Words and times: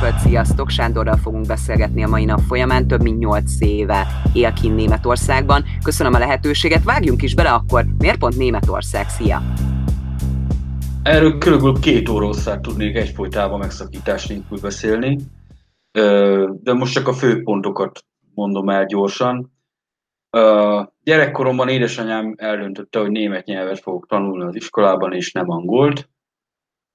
külföld, 0.00 0.20
sziasztok! 0.20 0.70
Sándorral 0.70 1.16
fogunk 1.16 1.46
beszélgetni 1.46 2.04
a 2.04 2.08
mai 2.08 2.24
nap 2.24 2.40
folyamán, 2.40 2.86
több 2.86 3.02
mint 3.02 3.18
8 3.18 3.60
éve 3.60 4.06
él 4.32 4.52
kint 4.52 4.76
Németországban. 4.76 5.64
Köszönöm 5.84 6.14
a 6.14 6.18
lehetőséget, 6.18 6.84
vágjunk 6.84 7.22
is 7.22 7.34
bele 7.34 7.50
akkor, 7.50 7.84
miért 7.98 8.18
pont 8.18 8.36
Németország? 8.36 9.08
Szia! 9.08 9.42
Erről 11.02 11.38
körülbelül 11.38 11.80
két 11.80 12.08
óra 12.08 12.30
tudnék 12.60 12.96
egyfolytában 12.96 13.58
megszakítás 13.58 14.26
nélkül 14.26 14.58
beszélni, 14.60 15.18
de 16.62 16.72
most 16.72 16.92
csak 16.92 17.08
a 17.08 17.12
fő 17.12 17.42
pontokat 17.42 18.04
mondom 18.34 18.68
el 18.68 18.86
gyorsan. 18.86 19.52
Gyerekkoromban 21.02 21.68
édesanyám 21.68 22.34
eldöntötte, 22.36 22.98
hogy 22.98 23.10
német 23.10 23.46
nyelvet 23.46 23.80
fogok 23.80 24.06
tanulni 24.06 24.44
az 24.44 24.54
iskolában, 24.54 25.12
és 25.12 25.32
nem 25.32 25.50
angolt 25.50 26.08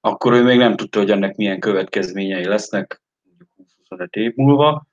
akkor 0.02 0.34
ő 0.34 0.44
még 0.44 0.58
nem 0.58 0.76
tudta, 0.76 1.00
hogy 1.00 1.12
ennek 1.12 1.36
milyen 1.36 1.60
következményei 1.60 2.46
lesznek, 2.46 3.02
mondjuk 3.24 3.50
20-25 3.90 4.16
év 4.16 4.34
múlva, 4.36 4.86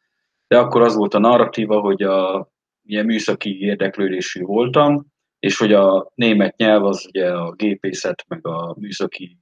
de 0.47 0.59
akkor 0.59 0.83
az 0.83 0.95
volt 0.95 1.15
a 1.15 1.19
narratíva, 1.19 1.81
hogy 1.81 2.03
a 2.03 2.49
ilyen 2.85 3.05
műszaki 3.05 3.61
érdeklődésű 3.61 4.43
voltam, 4.43 5.07
és 5.39 5.59
hogy 5.59 5.73
a 5.73 6.11
német 6.15 6.57
nyelv 6.57 6.85
az 6.85 7.07
ugye 7.07 7.31
a 7.31 7.53
gépészet, 7.53 8.25
meg 8.29 8.47
a 8.47 8.75
műszaki 8.79 9.39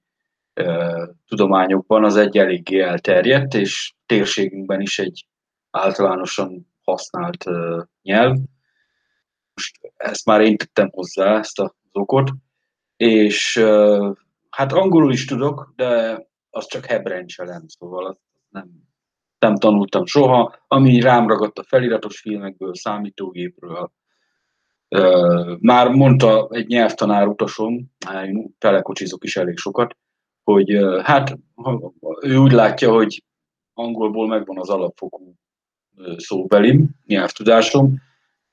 e, 0.55 0.97
tudományokban 1.27 2.05
az 2.05 2.17
egy 2.17 2.39
eléggé 2.39 2.81
elterjedt, 2.81 3.55
és 3.55 3.95
térségünkben 4.07 4.81
is 4.81 4.99
egy 4.99 5.27
általánosan 5.71 6.73
használt 6.83 7.47
e, 7.47 7.89
nyelv. 8.03 8.37
Most 9.55 9.93
ezt 9.97 10.27
már 10.27 10.41
én 10.41 10.57
tettem 10.57 10.89
hozzá, 10.91 11.39
ezt 11.39 11.61
az 11.61 11.73
okot, 11.93 12.31
és 12.97 13.57
e, 13.57 13.99
Hát 14.57 14.73
angolul 14.73 15.13
is 15.13 15.25
tudok, 15.25 15.73
de 15.77 16.21
az 16.51 16.67
csak 16.67 16.85
hebrencselem, 16.85 17.65
szóval 17.67 18.07
azt 18.07 18.21
nem, 18.49 18.71
nem 19.39 19.57
tanultam 19.57 20.07
soha. 20.07 20.57
Ami 20.67 21.01
rám 21.01 21.29
ragadt 21.29 21.59
a 21.59 21.65
feliratos 21.65 22.21
filmekből, 22.21 22.75
számítógépről, 22.75 23.93
már 25.61 25.89
mondta 25.89 26.49
egy 26.51 26.67
nyelvtanár 26.67 27.27
utasom, 27.27 27.91
én 28.25 28.55
telekocsizok 28.59 29.25
is 29.25 29.37
elég 29.37 29.57
sokat, 29.57 29.97
hogy 30.43 30.79
hát 31.03 31.39
ő 32.21 32.37
úgy 32.37 32.53
látja, 32.53 32.93
hogy 32.93 33.25
angolból 33.75 34.27
megvan 34.27 34.59
az 34.59 34.69
alapfokú 34.69 35.35
szóbelim, 36.17 36.91
nyelvtudásom, 37.07 38.03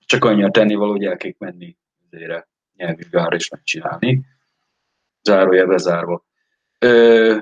csak 0.06 0.24
annyi 0.24 0.44
a 0.44 0.50
tennivaló, 0.50 0.92
hogy 0.92 1.06
el 1.06 1.18
kell 1.18 1.32
menni 1.38 1.78
azért 2.12 2.48
nyelvvizsgára 2.76 3.36
és 3.36 3.50
megcsinálni 3.50 4.32
zárója 5.24 5.66
bezárva. 5.66 6.26
Ö, 6.80 7.38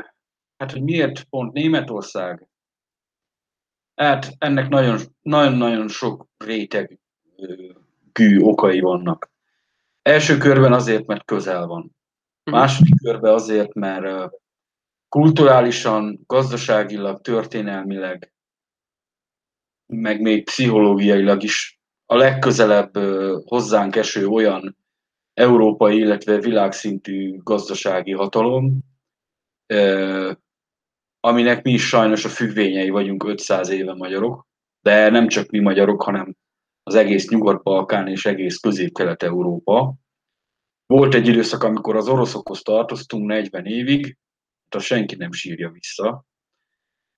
hát, 0.58 0.72
hogy 0.72 0.84
miért 0.84 1.24
pont 1.24 1.54
Németország? 1.54 2.48
Hát 3.96 4.34
ennek 4.38 4.70
nagyon-nagyon 4.70 5.88
sok 5.88 6.28
réteg 6.38 7.00
gű 8.14 8.40
okai 8.40 8.80
vannak. 8.80 9.32
Első 10.02 10.38
körben 10.38 10.74
azért, 10.74 11.06
mert 11.06 11.26
közel 11.26 11.66
van. 11.66 11.96
Mhm. 12.44 12.56
Második 12.56 13.02
körben 13.04 13.34
azért, 13.34 13.74
mert 13.74 14.32
kulturálisan, 15.10 16.20
gazdaságilag, 16.26 17.22
történelmileg, 17.22 18.34
meg 19.86 20.22
még 20.22 20.44
pszichológiailag 20.44 21.44
is 21.44 21.80
a 22.06 22.16
legközelebb 22.16 22.98
hozzánk 23.46 23.96
eső 23.96 24.28
olyan 24.28 24.78
európai, 25.42 25.98
illetve 25.98 26.40
világszintű 26.40 27.38
gazdasági 27.44 28.12
hatalom, 28.12 28.80
aminek 31.20 31.64
mi 31.64 31.72
is 31.72 31.88
sajnos 31.88 32.26
a 32.26 32.30
függvényei 32.30 32.90
vagyunk 32.90 33.24
500 33.24 33.70
éve 33.70 33.94
magyarok, 33.94 34.48
de 34.82 35.10
nem 35.10 35.28
csak 35.28 35.50
mi 35.50 35.60
magyarok, 35.60 36.02
hanem 36.02 36.36
az 36.84 36.96
egész 36.96 37.30
Nyugat-Balkán 37.30 38.08
és 38.08 38.26
egész 38.26 38.58
Közép-Kelet-Európa. 38.58 39.94
Volt 40.86 41.14
egy 41.14 41.28
időszak, 41.28 41.64
amikor 41.64 41.96
az 41.96 42.08
oroszokhoz 42.08 42.62
tartoztunk 42.62 43.26
40 43.26 43.66
évig, 43.66 44.18
tehát 44.70 44.88
senki 44.88 45.16
nem 45.16 45.32
sírja 45.32 45.70
vissza, 45.70 46.26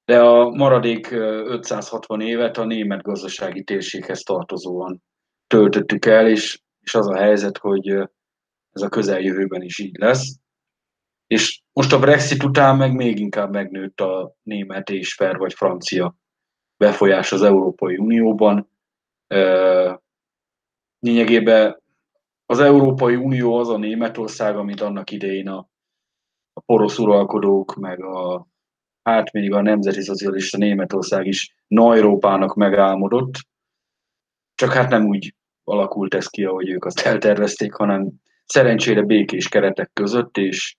de 0.06 0.22
a 0.22 0.50
maradék 0.50 1.12
560 1.12 2.22
évet 2.22 2.58
a 2.58 2.66
német 2.66 3.02
gazdasági 3.02 3.64
térséghez 3.64 4.22
tartozóan 4.22 5.03
töltöttük 5.48 6.06
el, 6.06 6.28
és 6.30 6.62
és 6.84 6.96
az 6.96 7.08
a 7.08 7.18
helyzet, 7.18 7.58
hogy 7.58 7.88
ez 8.72 8.82
a 8.82 8.90
közeljövőben 8.90 9.62
is 9.62 9.80
így 9.80 9.98
lesz. 9.98 10.40
És 11.28 11.62
most 11.74 11.94
a 11.94 12.00
Brexit 12.00 12.44
után 12.44 12.78
meg 12.78 12.94
még 12.94 13.20
inkább 13.20 13.52
megnőtt 13.52 14.00
a 14.00 14.36
német 14.44 14.90
és 14.90 15.16
per 15.16 15.38
vagy 15.38 15.54
francia 15.54 16.16
befolyás 16.78 17.32
az 17.32 17.42
Európai 17.42 17.98
Unióban. 17.98 18.70
Lényegében 21.00 21.82
az 22.46 22.60
Európai 22.60 23.16
Unió 23.16 23.56
az 23.56 23.70
a 23.70 23.78
Németország, 23.78 24.58
amit 24.58 24.82
annak 24.82 25.12
idején 25.12 25.48
a, 25.48 25.70
a 26.54 26.60
porosz 26.60 26.98
uralkodók, 26.98 27.76
meg 27.76 28.04
a 28.04 28.48
hát 29.04 29.32
még 29.32 29.54
a 29.54 29.62
nemzeti 29.62 30.02
szocialista 30.02 30.58
Németország 30.58 31.26
is 31.26 31.56
Európának 31.68 32.56
megálmodott, 32.56 33.34
csak 34.56 34.72
hát 34.72 34.90
nem 34.90 35.06
úgy 35.06 35.36
alakult 35.63 36.13
ez 36.13 36.28
ki, 36.28 36.44
ahogy 36.44 36.69
ők 36.69 36.85
azt 36.85 37.00
eltervezték, 37.00 37.74
hanem 37.74 38.12
szerencsére 38.46 39.01
békés 39.01 39.50
keretek 39.50 39.90
között, 39.94 40.38
és 40.38 40.75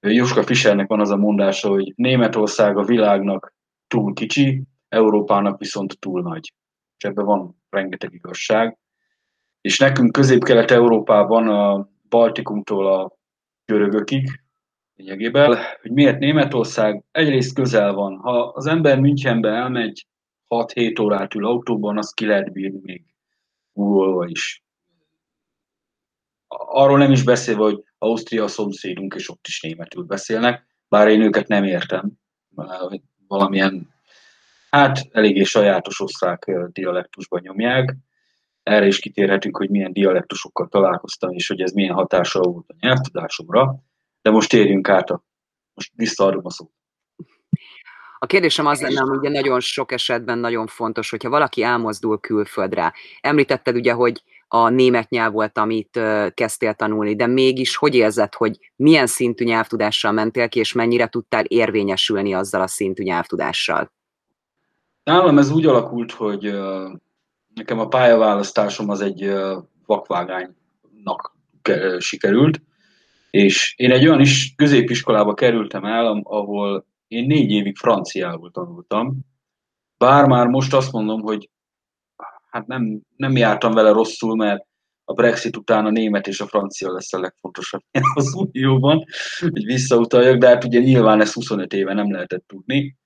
Juska 0.00 0.42
Fischernek 0.42 0.88
van 0.88 1.00
az 1.00 1.10
a 1.10 1.16
mondása, 1.16 1.68
hogy 1.68 1.92
Németország 1.96 2.76
a 2.76 2.84
világnak 2.84 3.54
túl 3.86 4.12
kicsi, 4.12 4.62
Európának 4.88 5.58
viszont 5.58 5.98
túl 5.98 6.22
nagy. 6.22 6.52
És 6.96 7.04
ebben 7.04 7.24
van 7.24 7.62
rengeteg 7.70 8.12
igazság. 8.12 8.78
És 9.60 9.78
nekünk 9.78 10.12
közép-kelet-európában 10.12 11.48
a 11.48 11.88
Baltikumtól 12.08 12.86
a 12.86 13.12
görögökig, 13.64 14.42
lényegében, 14.94 15.58
hogy 15.80 15.90
miért 15.90 16.18
Németország 16.18 17.04
egyrészt 17.10 17.54
közel 17.54 17.92
van. 17.92 18.16
Ha 18.16 18.42
az 18.42 18.66
ember 18.66 19.00
Münchenbe 19.00 19.48
elmegy, 19.48 20.06
6-7 20.48 21.02
órát 21.02 21.34
ül 21.34 21.46
autóban, 21.46 21.98
azt 21.98 22.14
ki 22.14 22.26
lehet 22.26 22.52
bírni 22.52 22.80
még 22.82 23.13
Google 23.74 24.28
is. 24.28 24.64
Arról 26.46 26.98
nem 26.98 27.12
is 27.12 27.22
beszélve, 27.22 27.62
hogy 27.62 27.82
Ausztria 27.98 28.44
a 28.44 28.48
szomszédunk, 28.48 29.14
és 29.14 29.30
ott 29.30 29.46
is 29.46 29.60
németül 29.60 30.04
beszélnek, 30.04 30.66
bár 30.88 31.08
én 31.08 31.22
őket 31.22 31.48
nem 31.48 31.64
értem, 31.64 32.12
valamilyen, 33.28 33.94
hát 34.70 35.08
eléggé 35.10 35.42
sajátos 35.42 36.00
osztrák 36.00 36.50
dialektusban 36.72 37.40
nyomják. 37.40 37.96
Erre 38.62 38.86
is 38.86 38.98
kitérhetünk, 38.98 39.56
hogy 39.56 39.70
milyen 39.70 39.92
dialektusokkal 39.92 40.68
találkoztam, 40.68 41.32
és 41.32 41.48
hogy 41.48 41.60
ez 41.60 41.72
milyen 41.72 41.94
hatással 41.94 42.42
volt 42.42 42.68
a 42.68 42.76
nyelvtudásomra. 42.80 43.82
De 44.22 44.30
most 44.30 44.50
térjünk 44.50 44.88
át, 44.88 45.10
a, 45.10 45.24
most 45.74 45.92
visszaadom 45.94 46.44
a 46.44 46.50
szót. 46.50 46.72
A 48.24 48.26
kérdésem 48.26 48.66
az 48.66 48.80
lenne, 48.80 49.00
hogy 49.00 49.16
ugye 49.18 49.28
nagyon 49.28 49.60
sok 49.60 49.92
esetben 49.92 50.38
nagyon 50.38 50.66
fontos, 50.66 51.10
hogyha 51.10 51.28
valaki 51.28 51.62
elmozdul 51.62 52.20
külföldre. 52.20 52.92
Említetted 53.20 53.76
ugye, 53.76 53.92
hogy 53.92 54.22
a 54.48 54.68
német 54.68 55.08
nyelv 55.08 55.32
volt, 55.32 55.58
amit 55.58 56.00
kezdtél 56.34 56.74
tanulni, 56.74 57.16
de 57.16 57.26
mégis 57.26 57.76
hogy 57.76 57.94
érzed, 57.94 58.34
hogy 58.34 58.58
milyen 58.76 59.06
szintű 59.06 59.44
nyelvtudással 59.44 60.12
mentél 60.12 60.48
ki, 60.48 60.58
és 60.58 60.72
mennyire 60.72 61.06
tudtál 61.06 61.44
érvényesülni 61.44 62.34
azzal 62.34 62.62
a 62.62 62.66
szintű 62.66 63.02
nyelvtudással? 63.02 63.92
Nálam 65.02 65.38
ez 65.38 65.50
úgy 65.50 65.66
alakult, 65.66 66.12
hogy 66.12 66.54
nekem 67.54 67.78
a 67.78 67.88
pályaválasztásom 67.88 68.90
az 68.90 69.00
egy 69.00 69.32
vakvágánynak 69.86 71.36
sikerült, 71.98 72.62
és 73.30 73.74
én 73.76 73.90
egy 73.90 74.06
olyan 74.06 74.20
is 74.20 74.54
középiskolába 74.56 75.34
kerültem 75.34 75.84
el, 75.84 76.20
ahol 76.22 76.86
én 77.14 77.26
négy 77.26 77.50
évig 77.50 77.76
franciául 77.76 78.50
tanultam, 78.50 79.18
bár 79.96 80.26
már 80.26 80.46
most 80.46 80.74
azt 80.74 80.92
mondom, 80.92 81.20
hogy 81.20 81.50
hát 82.50 82.66
nem, 82.66 83.00
nem 83.16 83.36
jártam 83.36 83.72
vele 83.72 83.90
rosszul, 83.90 84.36
mert 84.36 84.66
a 85.04 85.12
Brexit 85.12 85.56
után 85.56 85.86
a 85.86 85.90
német 85.90 86.26
és 86.26 86.40
a 86.40 86.46
francia 86.46 86.92
lesz 86.92 87.12
a 87.12 87.20
legfontosabb 87.20 87.82
az 88.14 88.34
unióban, 88.34 89.04
hogy 89.38 89.64
visszautaljak, 89.64 90.38
de 90.38 90.48
hát 90.48 90.64
ugye 90.64 90.80
nyilván 90.80 91.20
ezt 91.20 91.34
25 91.34 91.72
éve 91.72 91.94
nem 91.94 92.12
lehetett 92.12 92.44
tudni. 92.46 92.96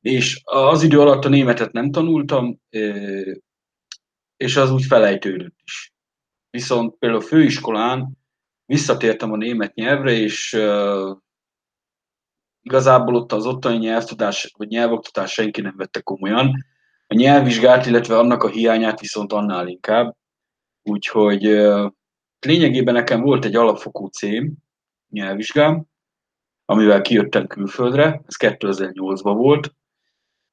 És 0.00 0.40
az 0.44 0.82
idő 0.82 1.00
alatt 1.00 1.24
a 1.24 1.28
németet 1.28 1.72
nem 1.72 1.90
tanultam, 1.90 2.60
és 4.36 4.56
az 4.56 4.70
úgy 4.70 4.84
felejtődött 4.84 5.56
is. 5.64 5.92
Viszont 6.50 6.98
például 6.98 7.20
a 7.20 7.26
főiskolán 7.26 8.18
visszatértem 8.66 9.32
a 9.32 9.36
német 9.36 9.74
nyelvre, 9.74 10.12
és 10.12 10.56
igazából 12.64 13.14
ott 13.14 13.32
az 13.32 13.46
ottani 13.46 13.76
nyelvtudás, 13.76 14.52
vagy 14.56 14.68
nyelvoktatás 14.68 15.32
senki 15.32 15.60
nem 15.60 15.74
vette 15.76 16.00
komolyan. 16.00 16.64
A 17.06 17.14
nyelvvizsgát, 17.14 17.86
illetve 17.86 18.18
annak 18.18 18.42
a 18.42 18.48
hiányát 18.48 19.00
viszont 19.00 19.32
annál 19.32 19.68
inkább. 19.68 20.16
Úgyhogy 20.82 21.42
lényegében 22.40 22.94
nekem 22.94 23.20
volt 23.20 23.44
egy 23.44 23.56
alapfokú 23.56 24.06
cím, 24.06 24.54
nyelvvizsgám, 25.10 25.84
amivel 26.64 27.00
kijöttem 27.00 27.46
külföldre, 27.46 28.22
ez 28.26 28.36
2008-ban 28.38 29.34
volt, 29.36 29.74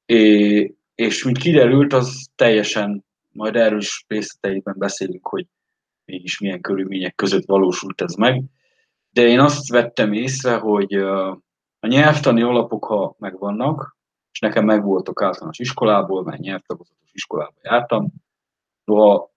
É, 0.06 0.76
és 0.96 1.24
mint 1.24 1.38
kiderült, 1.38 1.94
az 1.94 2.30
teljesen, 2.36 3.06
majd 3.30 3.56
erről 3.56 3.80
is 3.80 4.06
részleteiben 4.08 4.76
beszélünk, 4.78 5.28
hogy 5.28 5.46
mégis 6.06 6.40
milyen 6.40 6.62
körülmények 6.62 7.16
között 7.16 7.46
valósult 7.46 8.02
ez 8.02 8.14
meg. 8.14 8.44
De 9.12 9.22
én 9.22 9.40
azt 9.40 9.70
vettem 9.70 10.14
észre, 10.14 10.56
hogy 10.56 10.94
a 11.84 11.88
nyelvtani 11.88 12.42
alapok, 12.42 12.86
ha 12.86 13.16
megvannak, 13.20 13.98
és 14.32 14.40
nekem 14.40 14.66
megvoltak 14.66 15.22
általános 15.22 15.60
iskolából, 15.60 16.24
mert 16.24 16.42
nyelvtagozatos 16.42 17.10
iskolába 17.12 17.56
jártam, 17.62 18.08
noha 18.84 19.32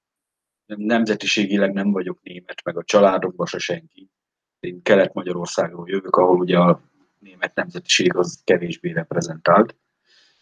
nemzetiségileg 0.66 1.72
nem 1.72 1.92
vagyok 1.92 2.18
német, 2.22 2.64
meg 2.64 2.76
a 2.76 2.84
családomban 2.84 3.46
se 3.46 3.58
senki. 3.58 4.10
Én 4.60 4.82
Kelet-Magyarországról 4.82 5.88
jövök, 5.88 6.16
ahol 6.16 6.38
ugye 6.38 6.58
a 6.58 6.80
német 7.18 7.54
nemzetiség 7.54 8.16
az 8.16 8.40
kevésbé 8.44 8.92
reprezentált, 8.92 9.76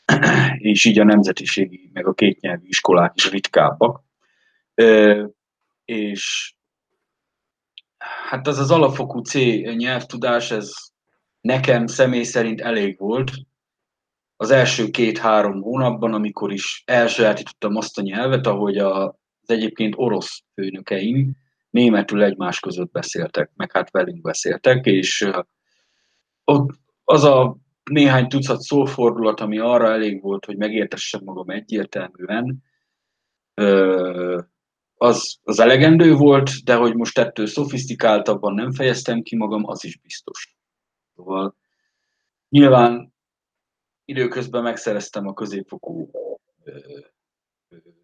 és 0.73 0.85
így 0.85 0.99
a 0.99 1.05
nemzetiségi, 1.05 1.91
meg 1.93 2.07
a 2.07 2.13
kétnyelvű 2.13 2.67
iskolák 2.67 3.13
is 3.15 3.31
ritkábbak. 3.31 4.03
És 5.85 6.55
hát 8.29 8.47
az 8.47 8.59
az 8.59 8.71
alapfokú 8.71 9.21
C 9.21 9.35
nyelvtudás, 9.77 10.51
ez 10.51 10.92
nekem 11.43 11.87
személy 11.87 12.23
szerint 12.23 12.61
elég 12.61 12.99
volt. 12.99 13.31
Az 14.37 14.51
első 14.51 14.91
két-három 14.91 15.61
hónapban, 15.61 16.15
amikor 16.15 16.53
is 16.53 16.83
elsajátítottam 16.87 17.77
azt 17.77 17.99
a 17.99 18.03
nyelvet, 18.03 18.47
ahogy 18.47 18.79
az 18.79 19.11
egyébként 19.47 19.95
orosz 19.97 20.43
főnökeim 20.55 21.37
németül 21.71 22.23
egymás 22.23 22.61
között 22.61 22.91
beszéltek, 22.91 23.51
meg 23.57 23.73
hát 23.73 23.91
velünk 23.91 24.21
beszéltek, 24.21 24.87
és 24.87 25.29
ott 26.45 26.71
az 27.05 27.25
a 27.25 27.57
néhány 27.85 28.29
tucat 28.29 28.61
szófordulat, 28.61 29.41
ami 29.41 29.59
arra 29.59 29.93
elég 29.93 30.23
volt, 30.23 30.45
hogy 30.45 30.57
megértessem 30.57 31.21
magam 31.25 31.51
egyértelműen, 31.51 32.63
az, 34.95 35.39
az 35.43 35.61
elegendő 35.61 36.15
volt, 36.15 36.65
de 36.65 36.75
hogy 36.75 36.95
most 36.95 37.19
ettől 37.19 37.47
szofisztikáltabban 37.47 38.55
nem 38.55 38.73
fejeztem 38.73 39.23
ki 39.23 39.37
magam, 39.37 39.69
az 39.69 39.85
is 39.85 39.97
biztos. 39.97 40.57
Szóval 41.17 41.57
nyilván 42.49 43.15
időközben 44.05 44.63
megszereztem 44.63 45.27
a 45.27 45.33
középfokú 45.33 46.11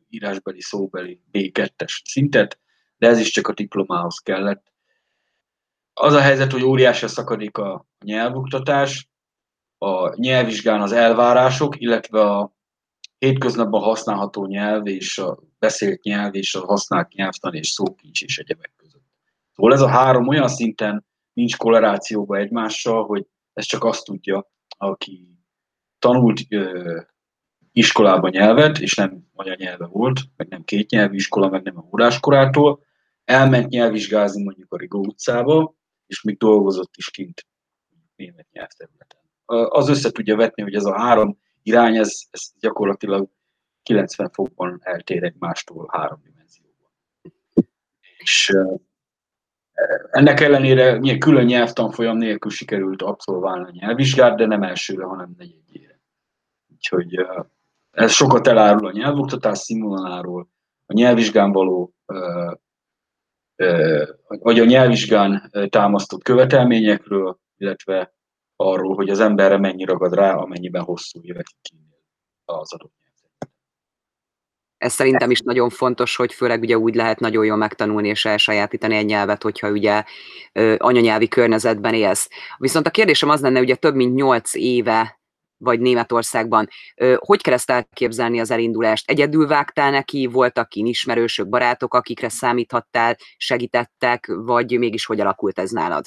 írásbeli, 0.09 0.61
szóbeli 0.61 1.23
B2-es 1.33 2.03
szintet, 2.05 2.59
de 2.97 3.09
ez 3.09 3.19
is 3.19 3.31
csak 3.31 3.49
a 3.49 3.53
diplomához 3.53 4.19
kellett. 4.19 4.73
Az 5.93 6.13
a 6.13 6.21
helyzet, 6.21 6.53
hogy 6.53 6.63
óriási 6.63 7.07
szakadék 7.07 7.59
a 7.59 7.87
nyelvoktatás, 8.05 9.09
a 9.79 10.21
nyelvvizsgán 10.21 10.81
az 10.81 10.93
elvárások, 10.93 11.81
illetve 11.81 12.21
a 12.21 12.53
hétköznapban 13.19 13.83
használható 13.83 14.47
nyelv 14.47 14.87
és 14.87 15.19
a 15.19 15.39
beszélt 15.59 16.03
nyelv 16.03 16.35
és 16.35 16.55
a 16.55 16.67
használt 16.67 17.13
nyelvtan 17.13 17.55
és 17.55 17.69
szókincs 17.69 18.23
és 18.23 18.39
egyebek 18.39 18.73
között. 18.77 19.05
Szóval 19.55 19.73
ez 19.73 19.81
a 19.81 19.89
három 19.89 20.29
olyan 20.29 20.49
szinten 20.49 21.07
nincs 21.39 21.57
kollerációba 21.57 22.37
egymással, 22.37 23.05
hogy 23.05 23.27
ez 23.53 23.65
csak 23.65 23.85
azt 23.85 24.05
tudja, 24.05 24.51
aki 24.77 25.39
tanult 25.99 26.41
ö, 26.49 27.01
iskolában 27.73 28.31
nyelvet, 28.31 28.79
és 28.79 28.95
nem 28.95 29.29
anyanyelve 29.35 29.87
volt, 29.87 30.21
meg 30.37 30.49
nem 30.49 30.65
két 30.65 30.91
nyelvű 30.91 31.15
iskola, 31.15 31.49
meg 31.49 31.63
nem 31.63 31.79
a 31.79 31.89
óráskorától, 31.93 32.85
elment 33.25 33.69
nyelvvizsgázni 33.69 34.43
mondjuk 34.43 34.73
a 34.73 34.77
Rigó 34.77 34.99
utcába, 34.99 35.75
és 36.07 36.23
még 36.23 36.37
dolgozott 36.37 36.97
is 36.97 37.11
kint 37.11 37.47
német 38.17 38.47
nyelvterületen. 38.51 39.21
Az 39.69 39.89
össze 39.89 40.11
tudja 40.11 40.37
vetni, 40.37 40.63
hogy 40.63 40.75
ez 40.75 40.85
a 40.85 40.99
három 40.99 41.39
irány, 41.63 41.97
ez, 41.97 42.21
ez 42.31 42.53
gyakorlatilag 42.61 43.29
90 43.83 44.31
fokban 44.31 44.81
eltér 44.83 45.23
egymástól 45.23 45.89
három 45.93 46.21
dimenzióban. 46.23 46.91
És 48.19 48.57
ennek 50.11 50.41
ellenére 50.41 51.19
külön 51.19 51.45
nyelvtanfolyam 51.45 52.17
nélkül 52.17 52.51
sikerült 52.51 53.03
abszolválni 53.03 53.65
a 53.65 53.73
nyelvvizsgát, 53.73 54.37
de 54.37 54.47
nem 54.47 54.63
elsőre, 54.63 55.05
hanem 55.05 55.35
negyedjére. 55.39 56.01
Úgyhogy 56.73 57.27
ez 57.91 58.13
sokat 58.13 58.47
elárul 58.47 58.87
a 58.87 58.93
nyelvoktatás 58.93 59.59
színvonaláról, 59.59 60.49
a 60.87 60.93
nyelvvizsgán 60.93 61.53
való, 61.53 61.95
vagy 64.27 64.61
a 64.61 64.65
nyelvvizsgán 64.65 65.51
támasztott 65.71 66.23
követelményekről, 66.23 67.39
illetve 67.57 68.15
arról, 68.57 68.95
hogy 68.95 69.11
az 69.11 69.21
emberre 69.21 69.59
mennyi 69.59 69.85
ragad 69.85 70.15
rá, 70.15 70.35
amennyiben 70.35 70.83
hosszú 70.83 71.21
évekig 71.23 71.57
kínél 71.63 72.03
az 72.45 72.73
adott 72.73 72.95
ez 74.79 74.93
szerintem 74.93 75.31
is 75.31 75.41
nagyon 75.41 75.69
fontos, 75.69 76.17
hogy 76.17 76.33
főleg 76.33 76.61
ugye 76.61 76.79
úgy 76.79 76.95
lehet 76.95 77.21
nagyon 77.21 77.45
jól 77.45 77.57
megtanulni 77.57 78.09
és 78.09 78.25
elsajátítani 78.25 78.97
egy 78.97 79.07
nyelvet, 79.07 79.43
hogyha 79.43 79.71
ugye 79.71 80.03
anyanyelvi 80.77 81.29
környezetben 81.29 81.95
élsz. 81.95 82.29
Viszont 82.57 82.87
a 82.87 82.91
kérdésem 82.91 83.29
az 83.29 83.41
lenne, 83.41 83.61
ugye 83.61 83.75
több 83.75 83.95
mint 83.95 84.15
nyolc 84.15 84.55
éve 84.55 85.21
vagy 85.57 85.81
Németországban. 85.81 86.69
Hogy 87.17 87.43
kell 87.43 87.55
ezt 87.55 87.71
elképzelni 87.71 88.41
az 88.41 88.51
elindulást? 88.51 89.11
Egyedül 89.11 89.47
vágtál 89.47 89.91
neki, 89.91 90.27
voltak 90.27 90.75
ismerősök, 90.75 91.49
barátok, 91.49 91.95
akikre 91.95 92.29
számíthattál, 92.29 93.17
segítettek, 93.37 94.33
vagy 94.37 94.79
mégis 94.79 95.07
hogy 95.07 95.21
alakult 95.21 95.59
ez 95.59 95.71
nálad? 95.71 96.07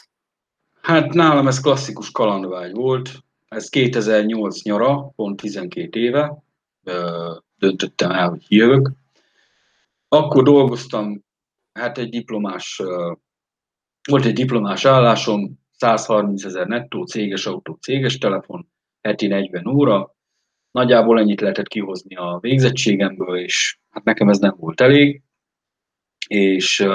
Hát 0.82 1.14
nálam 1.14 1.48
ez 1.48 1.62
klasszikus 1.62 2.12
kalandvágy 2.12 2.74
volt. 2.74 3.10
Ez 3.48 3.70
2008 3.70 4.64
nyara, 4.64 5.12
pont 5.16 5.42
12 5.42 6.00
éve 6.00 6.44
döntöttem 7.62 8.12
el, 8.12 8.30
hogy 8.30 8.46
jövök. 8.48 8.92
Akkor 10.08 10.44
dolgoztam, 10.44 11.24
hát 11.74 11.98
egy 11.98 12.10
diplomás, 12.10 12.82
volt 14.10 14.26
egy 14.26 14.34
diplomás 14.34 14.86
állásom, 14.86 15.60
130 15.72 16.44
ezer 16.44 16.68
nettó, 16.68 17.06
céges 17.06 17.46
autó, 17.46 17.74
céges 17.74 18.18
telefon, 18.18 18.72
heti 19.02 19.28
40 19.28 19.68
óra. 19.68 20.16
Nagyjából 20.72 21.20
ennyit 21.20 21.42
lehetett 21.42 21.68
kihozni 21.68 22.16
a 22.16 22.38
végzettségemből, 22.42 23.38
és 23.38 23.80
hát 23.90 24.04
nekem 24.04 24.30
ez 24.30 24.40
nem 24.40 24.56
volt 24.58 24.82
elég. 24.82 25.22
És 26.28 26.88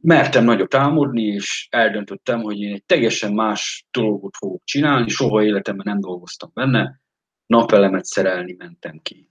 mertem 0.00 0.44
nagyot 0.44 0.74
álmodni, 0.74 1.22
és 1.22 1.68
eldöntöttem, 1.70 2.40
hogy 2.40 2.60
én 2.60 2.74
egy 2.74 2.84
teljesen 2.84 3.32
más 3.32 3.86
dolgot 3.90 4.36
fogok 4.36 4.64
csinálni, 4.64 5.08
soha 5.08 5.44
életemben 5.44 5.86
nem 5.88 6.00
dolgoztam 6.00 6.50
benne, 6.54 7.00
napelemet 7.46 8.04
szerelni 8.04 8.54
mentem 8.58 8.98
ki. 9.02 9.30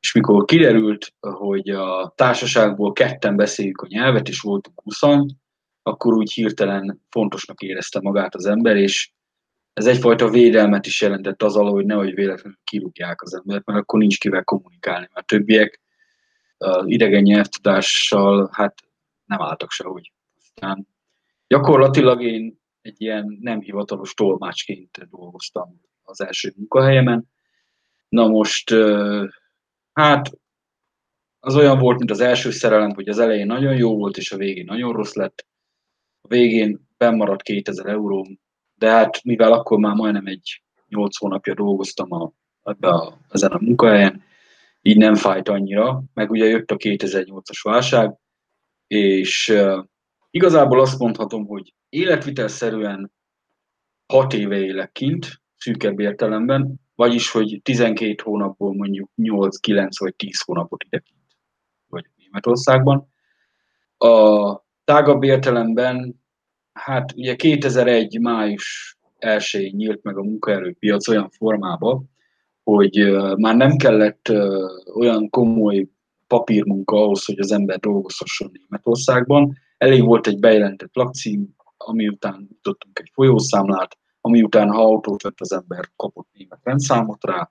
És 0.00 0.12
mikor 0.12 0.44
kiderült, 0.44 1.14
hogy 1.20 1.68
a 1.68 2.12
társaságból 2.16 2.92
ketten 2.92 3.36
beszéljük 3.36 3.80
a 3.80 3.86
nyelvet, 3.86 4.28
és 4.28 4.40
voltunk 4.40 4.80
huszan, 4.80 5.40
akkor 5.82 6.14
úgy 6.14 6.32
hirtelen 6.32 7.02
fontosnak 7.08 7.60
érezte 7.60 8.00
magát 8.00 8.34
az 8.34 8.46
ember, 8.46 8.76
és 8.76 9.10
ez 9.72 9.86
egyfajta 9.86 10.28
védelmet 10.28 10.86
is 10.86 11.00
jelentett 11.00 11.42
az 11.42 11.56
alól, 11.56 11.72
hogy 11.72 11.86
nehogy 11.86 12.14
véletlenül 12.14 12.58
kirúgják 12.64 13.22
az 13.22 13.34
embert, 13.34 13.66
mert 13.66 13.78
akkor 13.78 13.98
nincs 13.98 14.18
kivel 14.18 14.44
kommunikálni, 14.44 15.08
mert 15.12 15.26
többiek 15.26 15.80
idegen 16.84 17.22
nyelvtudással 17.22 18.50
hát 18.52 18.74
nem 19.24 19.40
álltak 19.40 19.70
sehogy. 19.70 20.12
Aztán 20.40 20.88
gyakorlatilag 21.46 22.22
én 22.22 22.60
egy 22.80 23.00
ilyen 23.00 23.38
nem 23.40 23.60
hivatalos 23.60 24.14
tolmácsként 24.14 25.08
dolgoztam 25.10 25.80
az 26.10 26.20
első 26.20 26.52
munkahelyemen. 26.56 27.28
Na 28.08 28.28
most, 28.28 28.74
hát 29.92 30.30
az 31.40 31.56
olyan 31.56 31.78
volt, 31.78 31.98
mint 31.98 32.10
az 32.10 32.20
első 32.20 32.50
szerelem, 32.50 32.94
hogy 32.94 33.08
az 33.08 33.18
elején 33.18 33.46
nagyon 33.46 33.76
jó 33.76 33.96
volt, 33.96 34.16
és 34.16 34.32
a 34.32 34.36
végén 34.36 34.64
nagyon 34.64 34.92
rossz 34.92 35.14
lett. 35.14 35.46
A 36.20 36.28
végén 36.28 36.88
bennmaradt 36.96 37.42
2000 37.42 37.86
euróm, 37.86 38.38
de 38.74 38.90
hát 38.90 39.24
mivel 39.24 39.52
akkor 39.52 39.78
már 39.78 39.94
majdnem 39.94 40.26
egy 40.26 40.62
8 40.88 41.16
hónapja 41.16 41.54
dolgoztam 41.54 42.12
a, 42.12 42.32
ebbe 42.62 42.88
a, 42.88 43.18
ezen 43.28 43.50
a 43.50 43.58
munkahelyen, 43.60 44.22
így 44.82 44.96
nem 44.96 45.14
fájt 45.14 45.48
annyira, 45.48 46.02
meg 46.14 46.30
ugye 46.30 46.44
jött 46.44 46.70
a 46.70 46.76
2008-as 46.76 47.60
válság, 47.62 48.14
és 48.86 49.48
uh, 49.48 49.84
igazából 50.30 50.80
azt 50.80 50.98
mondhatom, 50.98 51.46
hogy 51.46 51.74
életvitelszerűen 51.88 53.12
6 54.06 54.32
éve 54.32 54.58
élek 54.58 54.92
kint, 54.92 55.39
szűkebb 55.60 56.00
értelemben, 56.00 56.74
vagyis, 56.94 57.30
hogy 57.30 57.60
12 57.62 58.14
hónapból 58.22 58.74
mondjuk 58.74 59.10
8, 59.14 59.56
9 59.56 59.98
vagy 60.00 60.14
10 60.16 60.40
hónapot 60.40 60.84
idekint 60.84 61.18
vagy 61.88 62.04
Németországban. 62.16 63.12
A 63.96 64.64
tágabb 64.84 65.22
értelemben, 65.22 66.22
hát 66.72 67.12
ugye 67.12 67.36
2001. 67.36 68.20
május 68.20 68.98
1 69.18 69.74
nyílt 69.74 70.02
meg 70.02 70.18
a 70.18 70.22
munkaerőpiac 70.22 71.08
olyan 71.08 71.30
formába, 71.30 72.02
hogy 72.62 73.12
már 73.36 73.56
nem 73.56 73.76
kellett 73.76 74.32
olyan 74.94 75.30
komoly 75.30 75.88
papírmunka 76.26 76.96
ahhoz, 76.96 77.24
hogy 77.24 77.38
az 77.38 77.52
ember 77.52 77.78
dolgozhasson 77.78 78.50
Németországban. 78.52 79.56
Elég 79.78 80.04
volt 80.04 80.26
egy 80.26 80.38
bejelentett 80.38 80.94
lakcím, 80.94 81.48
ami 81.76 82.08
után 82.08 82.48
jutottunk 82.50 82.98
egy 82.98 83.10
folyószámlát, 83.12 83.98
ami 84.20 84.42
után, 84.42 84.70
ha 84.70 84.82
autót 84.82 85.22
vett 85.22 85.40
az 85.40 85.52
ember, 85.52 85.90
kapott 85.96 86.28
német 86.32 86.60
rendszámot 86.62 87.24
rá, 87.24 87.50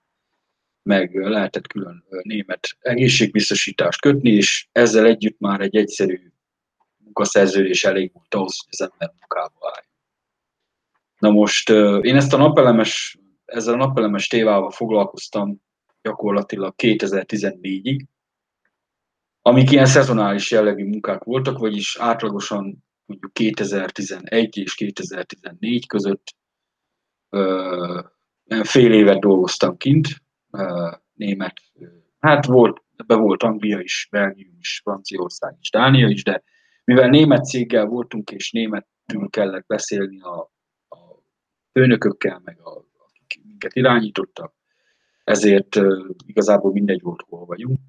meg 0.83 1.15
lehetett 1.15 1.67
külön 1.67 2.05
német 2.21 2.77
egészségbiztosítást 2.79 4.01
kötni, 4.01 4.29
és 4.29 4.67
ezzel 4.71 5.05
együtt 5.05 5.39
már 5.39 5.61
egy 5.61 5.75
egyszerű 5.75 6.31
munkaszerződés 6.97 7.83
elég 7.83 8.11
volt 8.13 8.33
ahhoz, 8.33 8.59
hogy 8.59 8.69
az 8.71 8.81
ember 8.81 9.13
munkába 9.19 9.73
álljon. 9.75 9.93
Na 11.19 11.29
most 11.29 11.69
én 12.05 12.15
ezt 12.15 12.33
a 12.33 12.37
napelemes, 12.37 13.17
ezzel 13.45 13.73
a 13.73 13.77
napelemes 13.77 14.27
tévával 14.27 14.71
foglalkoztam 14.71 15.61
gyakorlatilag 16.01 16.73
2014-ig, 16.77 18.05
amik 19.41 19.71
ilyen 19.71 19.85
szezonális 19.85 20.51
jellegű 20.51 20.83
munkák 20.83 21.23
voltak, 21.23 21.57
vagyis 21.57 21.97
átlagosan 21.99 22.83
mondjuk 23.05 23.33
2011 23.33 24.57
és 24.57 24.75
2014 24.75 25.87
között 25.87 26.35
fél 28.63 28.93
évet 28.93 29.19
dolgoztam 29.19 29.77
kint, 29.77 30.07
német, 31.13 31.53
hát 32.19 32.45
volt, 32.45 32.83
be 33.07 33.15
volt 33.15 33.43
Anglia 33.43 33.79
is, 33.79 34.07
Belgium 34.11 34.57
is, 34.59 34.79
Franciaország 34.83 35.55
is, 35.59 35.69
Dánia 35.69 36.07
is, 36.07 36.23
de 36.23 36.43
mivel 36.83 37.09
német 37.09 37.45
céggel 37.45 37.85
voltunk, 37.85 38.31
és 38.31 38.51
németül 38.51 39.29
kellett 39.29 39.65
beszélni 39.67 40.21
a, 40.21 40.39
a 40.89 41.23
főnökökkel, 41.71 42.41
meg 42.43 42.59
a, 42.59 42.85
akik 42.97 43.43
minket 43.45 43.75
irányítottak, 43.75 44.53
ezért 45.23 45.75
uh, 45.75 46.09
igazából 46.25 46.71
mindegy 46.71 47.01
volt, 47.01 47.21
hol 47.27 47.45
vagyunk. 47.45 47.79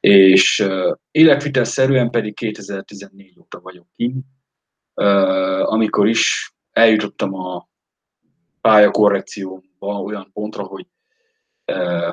És 0.00 0.58
uh, 0.58 0.96
életvitelszerűen 1.10 2.10
pedig 2.10 2.34
2014 2.34 3.38
óta 3.38 3.60
vagyok 3.60 3.86
kint, 3.96 4.24
uh, 4.94 5.72
amikor 5.72 6.08
is 6.08 6.54
eljutottam 6.70 7.34
a 7.34 7.68
pályakorrekciómba 8.64 10.00
olyan 10.02 10.30
pontra, 10.32 10.62
hogy 10.62 10.86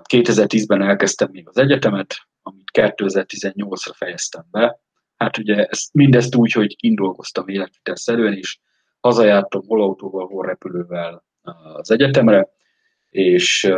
2010-ben 0.10 0.82
elkezdtem 0.82 1.30
még 1.32 1.48
az 1.48 1.58
egyetemet, 1.58 2.16
amit 2.42 2.70
2018-ra 2.74 3.92
fejeztem 3.96 4.46
be. 4.52 4.80
Hát 5.18 5.38
ugye 5.38 5.66
ezt, 5.66 5.94
mindezt 5.94 6.36
úgy, 6.36 6.52
hogy 6.52 6.76
indolgoztam 6.80 7.48
életvitelszerűen 7.48 8.34
is, 8.34 8.62
hazajártam 9.00 9.62
hol 9.68 9.82
autóval, 9.82 10.28
hol 10.28 10.46
repülővel 10.46 11.26
az 11.74 11.92
egyetemre, 11.92 12.50
és 13.10 13.72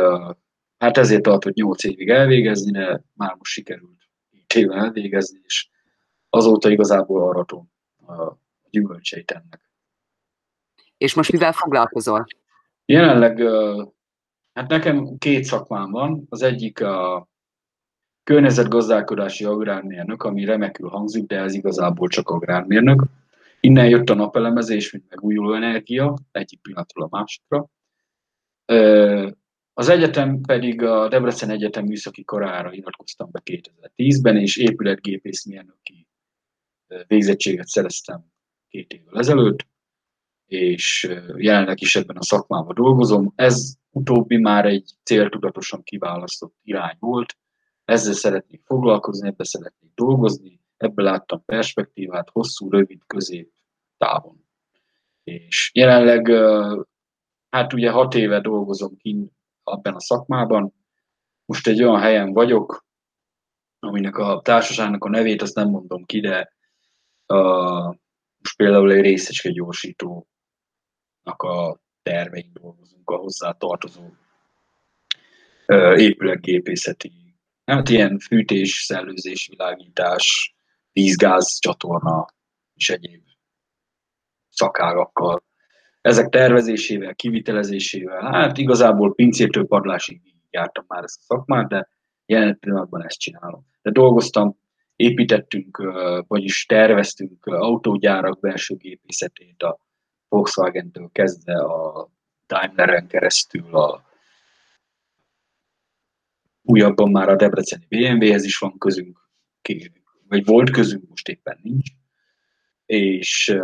hát 0.78 0.96
ezért 0.96 1.22
tartott 1.22 1.54
8 1.54 1.84
évig 1.84 2.08
elvégezni, 2.08 2.72
de 2.72 3.02
már 3.12 3.34
most 3.38 3.52
sikerült 3.52 4.02
7 4.30 4.54
éve 4.54 4.74
elvégezni, 4.74 5.40
és 5.44 5.68
azóta 6.28 6.70
igazából 6.70 7.28
aratom 7.28 7.72
a 8.06 8.36
gyümölcseit 8.70 9.30
ennek. 9.30 9.70
És 10.96 11.14
most 11.14 11.32
mivel 11.32 11.52
foglalkozol? 11.52 12.26
Jelenleg 12.84 13.42
Hát 14.54 14.68
nekem 14.68 15.18
két 15.18 15.44
szakmám 15.44 15.90
van. 15.90 16.26
Az 16.28 16.42
egyik 16.42 16.80
a 16.80 17.28
környezetgazdálkodási 18.22 19.44
agrármérnök, 19.44 20.22
ami 20.22 20.44
remekül 20.44 20.88
hangzik, 20.88 21.26
de 21.26 21.38
ez 21.38 21.54
igazából 21.54 22.08
csak 22.08 22.28
agrármérnök. 22.28 23.02
Innen 23.60 23.88
jött 23.88 24.08
a 24.08 24.14
napelemezés, 24.14 24.92
mint 24.92 25.04
megújuló 25.08 25.54
energia, 25.54 26.18
egyik 26.32 26.60
pillanatról 26.60 27.08
a 27.10 27.16
másikra. 27.16 27.68
Az 29.72 29.88
egyetem 29.88 30.40
pedig 30.40 30.82
a 30.82 31.08
Debrecen 31.08 31.50
Egyetem 31.50 31.84
műszaki 31.84 32.24
karára 32.24 32.72
iratkoztam 32.72 33.30
be 33.30 33.40
2010-ben, 33.44 34.36
és 34.36 34.56
épületgépészmérnöki 34.56 36.06
végzettséget 37.06 37.66
szereztem 37.66 38.24
két 38.68 38.92
évvel 38.92 39.18
ezelőtt 39.18 39.66
és 40.46 41.08
jelenleg 41.36 41.80
is 41.80 41.96
ebben 41.96 42.16
a 42.16 42.22
szakmában 42.22 42.74
dolgozom. 42.74 43.32
Ez 43.34 43.74
utóbbi 43.90 44.36
már 44.36 44.66
egy 44.66 44.90
céltudatosan 45.02 45.82
kiválasztott 45.82 46.54
irány 46.62 46.96
volt, 46.98 47.36
ezzel 47.84 48.12
szeretnék 48.12 48.62
foglalkozni, 48.64 49.28
ebbe 49.28 49.44
szeretnék 49.44 49.90
dolgozni, 49.94 50.60
ebből 50.76 51.04
láttam 51.04 51.44
perspektívát 51.44 52.30
hosszú, 52.30 52.70
rövid, 52.70 53.02
közép 53.06 53.52
távon. 53.96 54.46
És 55.22 55.70
jelenleg, 55.74 56.28
hát 57.50 57.72
ugye 57.72 57.90
hat 57.90 58.14
éve 58.14 58.40
dolgozom 58.40 58.96
kint 58.96 59.32
abban 59.62 59.94
a 59.94 60.00
szakmában, 60.00 60.74
most 61.44 61.66
egy 61.66 61.82
olyan 61.82 62.00
helyen 62.00 62.32
vagyok, 62.32 62.86
aminek 63.78 64.16
a 64.16 64.40
társaságnak 64.44 65.04
a 65.04 65.08
nevét 65.08 65.42
azt 65.42 65.54
nem 65.54 65.68
mondom 65.68 66.04
ki, 66.04 66.20
de 66.20 66.52
a, 67.26 67.36
most 68.38 68.56
például 68.56 68.92
egy 68.92 69.00
részecske 69.00 69.50
gyorsító 69.50 70.28
a 71.24 71.78
tervein 72.02 72.50
dolgozunk, 72.52 73.10
a 73.10 73.16
hozzá 73.16 73.52
tartozó 73.52 74.02
épületgépészeti, 75.96 77.12
hát 77.64 77.88
ilyen 77.88 78.18
fűtés, 78.18 78.84
szellőzés, 78.84 79.46
világítás, 79.46 80.54
vízgáz 80.92 81.58
csatorna 81.58 82.26
és 82.74 82.90
egyéb 82.90 83.22
szakágakkal. 84.50 85.44
Ezek 86.00 86.28
tervezésével, 86.28 87.14
kivitelezésével, 87.14 88.32
hát 88.32 88.58
igazából 88.58 89.14
pincétől 89.14 89.66
padlásig 89.66 90.20
jártam 90.50 90.84
már 90.88 91.02
ezt 91.02 91.18
a 91.18 91.22
szakmát, 91.22 91.68
de 91.68 91.88
jelen 92.26 92.58
pillanatban 92.58 93.04
ezt 93.04 93.18
csinálom. 93.18 93.66
De 93.82 93.90
dolgoztam, 93.90 94.58
építettünk, 94.96 95.82
vagyis 96.26 96.66
terveztünk 96.66 97.46
autógyárak 97.46 98.40
belső 98.40 98.74
gépészetét, 98.74 99.62
a 99.62 99.78
Volkswagen-től 100.34 101.08
kezdve 101.12 101.58
a 101.58 102.08
Daimleren 102.46 103.06
keresztül 103.06 103.76
a 103.76 104.04
újabban 106.62 107.10
már 107.10 107.28
a 107.28 107.36
Debreceni 107.36 107.86
BMW-hez 107.88 108.44
is 108.44 108.58
van 108.58 108.78
közünk, 108.78 109.30
vagy 110.28 110.44
volt 110.44 110.70
közünk, 110.70 111.08
most 111.08 111.28
éppen 111.28 111.58
nincs. 111.62 111.90
És 112.86 113.56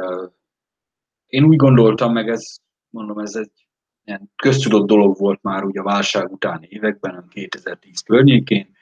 én 1.27 1.45
úgy 1.45 1.57
gondoltam, 1.57 2.13
meg 2.13 2.29
ez, 2.29 2.57
mondom, 2.89 3.19
ez 3.19 3.35
egy 3.35 3.69
ilyen 4.05 4.33
köztudott 4.37 4.87
dolog 4.87 5.19
volt 5.19 5.43
már 5.43 5.65
ugye 5.65 5.81
a 5.81 5.85
válság 5.85 6.33
utáni 6.33 6.67
években, 6.71 7.29
2010 7.29 8.01
környékén, 8.01 8.77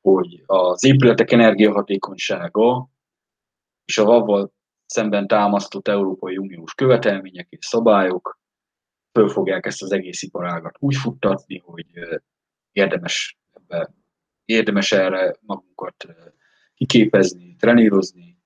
hogy 0.00 0.42
az 0.46 0.84
épületek 0.84 1.32
energiahatékonysága 1.32 2.90
és 3.84 3.98
a 3.98 4.06
avval 4.06 4.56
szemben 4.88 5.26
támasztott 5.26 5.88
Európai 5.88 6.36
Uniós 6.36 6.74
követelmények 6.74 7.46
és 7.50 7.66
szabályok 7.66 8.40
föl 9.12 9.28
fogják 9.28 9.66
ezt 9.66 9.82
az 9.82 9.92
egész 9.92 10.22
iparágat 10.22 10.76
úgy 10.78 10.96
futtatni, 10.96 11.58
hogy 11.58 11.86
érdemes, 12.72 13.38
ebbe, 13.54 13.94
érdemes 14.44 14.92
erre 14.92 15.36
magunkat 15.40 16.06
kiképezni, 16.74 17.56
trenírozni, 17.56 18.38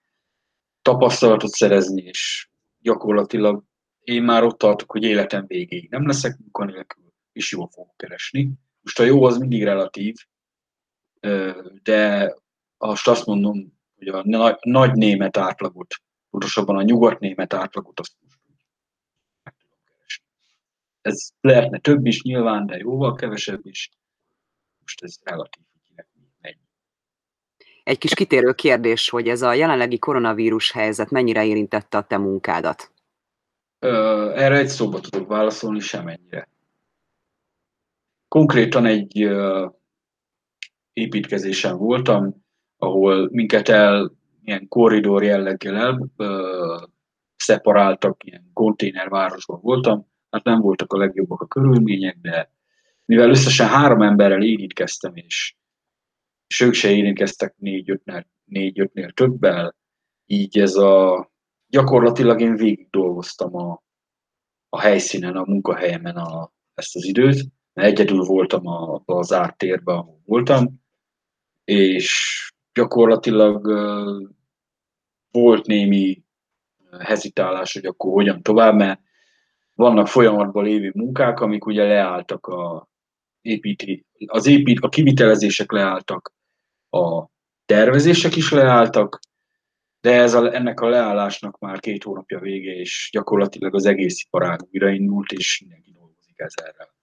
tapasztalatot 0.82 1.50
szerezni, 1.50 2.02
és 2.02 2.48
gyakorlatilag 2.78 3.64
én 4.00 4.22
már 4.22 4.42
ott 4.42 4.58
tartok, 4.58 4.90
hogy 4.90 5.02
életem 5.02 5.46
végéig 5.46 5.90
nem 5.90 6.06
leszek 6.06 6.38
munkanélkül, 6.38 7.04
és 7.32 7.52
jól 7.52 7.68
fogok 7.68 7.96
keresni. 7.96 8.52
Most 8.80 8.98
a 8.98 9.02
jó 9.02 9.24
az 9.24 9.38
mindig 9.38 9.64
relatív, 9.64 10.14
de 11.82 12.34
most 12.78 13.08
azt 13.08 13.26
mondom, 13.26 13.80
hogy 13.96 14.08
a 14.08 14.22
nagy 14.60 14.92
német 14.92 15.36
átlagot 15.36 15.94
pontosabban 16.32 16.76
a 16.76 16.82
nyugat-német 16.82 17.52
átlagot 17.52 18.00
azt 18.00 18.12
meg 19.42 19.54
tudom 19.60 19.78
keresni. 19.84 20.24
Ez 21.00 21.30
lehetne 21.40 21.78
több 21.78 22.06
is 22.06 22.22
nyilván, 22.22 22.66
de 22.66 22.76
jóval 22.76 23.14
kevesebb 23.14 23.66
is. 23.66 23.90
Most 24.80 25.02
ez 25.02 25.16
relatív. 25.22 25.62
Egy 27.84 27.98
kis 27.98 28.14
kitérő 28.14 28.52
kérdés, 28.52 29.10
hogy 29.10 29.28
ez 29.28 29.42
a 29.42 29.52
jelenlegi 29.52 29.98
koronavírus 29.98 30.70
helyzet 30.70 31.10
mennyire 31.10 31.44
érintette 31.44 31.98
a 31.98 32.02
te 32.02 32.18
munkádat? 32.18 32.92
Erre 33.78 34.56
egy 34.56 34.68
szóba 34.68 35.00
tudok 35.00 35.28
válaszolni, 35.28 35.80
semennyire. 35.80 36.48
Konkrétan 38.28 38.86
egy 38.86 39.28
építkezésen 40.92 41.76
voltam, 41.76 42.44
ahol 42.76 43.28
minket 43.30 43.68
el 43.68 44.12
ilyen 44.44 44.68
korridor 44.68 45.22
jelleggel 45.22 45.76
el, 45.76 46.10
ö, 46.16 46.76
szeparáltak, 47.36 48.24
ilyen 48.24 48.50
konténervárosban 48.52 49.60
voltam, 49.60 50.06
hát 50.30 50.44
nem 50.44 50.60
voltak 50.60 50.92
a 50.92 50.98
legjobbak 50.98 51.40
a 51.40 51.46
körülmények, 51.46 52.18
de 52.20 52.50
mivel 53.04 53.30
összesen 53.30 53.68
három 53.68 54.02
emberrel 54.02 54.42
érintkeztem, 54.42 55.16
és, 55.16 55.56
és 56.46 56.60
ők 56.60 56.74
se 56.74 56.90
érintkeztek 56.90 57.54
négy-ötnél, 57.58 58.26
négy-ötnél 58.44 59.10
többel, 59.10 59.76
így 60.26 60.58
ez 60.58 60.74
a 60.74 61.30
gyakorlatilag 61.66 62.40
én 62.40 62.56
végig 62.56 62.90
dolgoztam 62.90 63.56
a, 63.56 63.82
a 64.68 64.80
helyszínen, 64.80 65.36
a 65.36 65.44
munkahelyemen 65.44 66.16
a, 66.16 66.52
ezt 66.74 66.96
az 66.96 67.04
időt, 67.04 67.46
mert 67.72 67.88
egyedül 67.88 68.24
voltam 68.24 68.66
a, 68.66 69.02
a 69.04 69.22
zárt 69.22 69.58
térben, 69.58 69.96
ahol 69.96 70.20
voltam, 70.24 70.80
és 71.64 72.51
gyakorlatilag 72.74 73.66
volt 75.30 75.66
némi 75.66 76.22
hezitálás, 76.98 77.72
hogy 77.72 77.86
akkor 77.86 78.12
hogyan 78.12 78.42
tovább, 78.42 78.74
mert 78.74 79.00
vannak 79.74 80.08
folyamatban 80.08 80.64
lévő 80.64 80.92
munkák, 80.94 81.40
amik 81.40 81.66
ugye 81.66 81.84
leálltak 81.84 82.46
a 82.46 82.88
építi, 83.40 84.06
az 84.26 84.46
épít, 84.46 84.78
a 84.80 84.88
kivitelezések 84.88 85.72
leálltak, 85.72 86.32
a 86.90 87.26
tervezések 87.64 88.36
is 88.36 88.50
leálltak, 88.50 89.18
de 90.00 90.12
ez 90.20 90.34
a, 90.34 90.54
ennek 90.54 90.80
a 90.80 90.88
leállásnak 90.88 91.58
már 91.58 91.80
két 91.80 92.02
hónapja 92.02 92.38
vége, 92.38 92.72
és 92.72 93.08
gyakorlatilag 93.12 93.74
az 93.74 93.86
egész 93.86 94.22
iparág 94.24 94.60
újraindult, 94.72 95.32
és 95.32 95.60
mindenki 95.60 95.92
dolgozik 95.92 96.38
ezzel. 96.38 96.94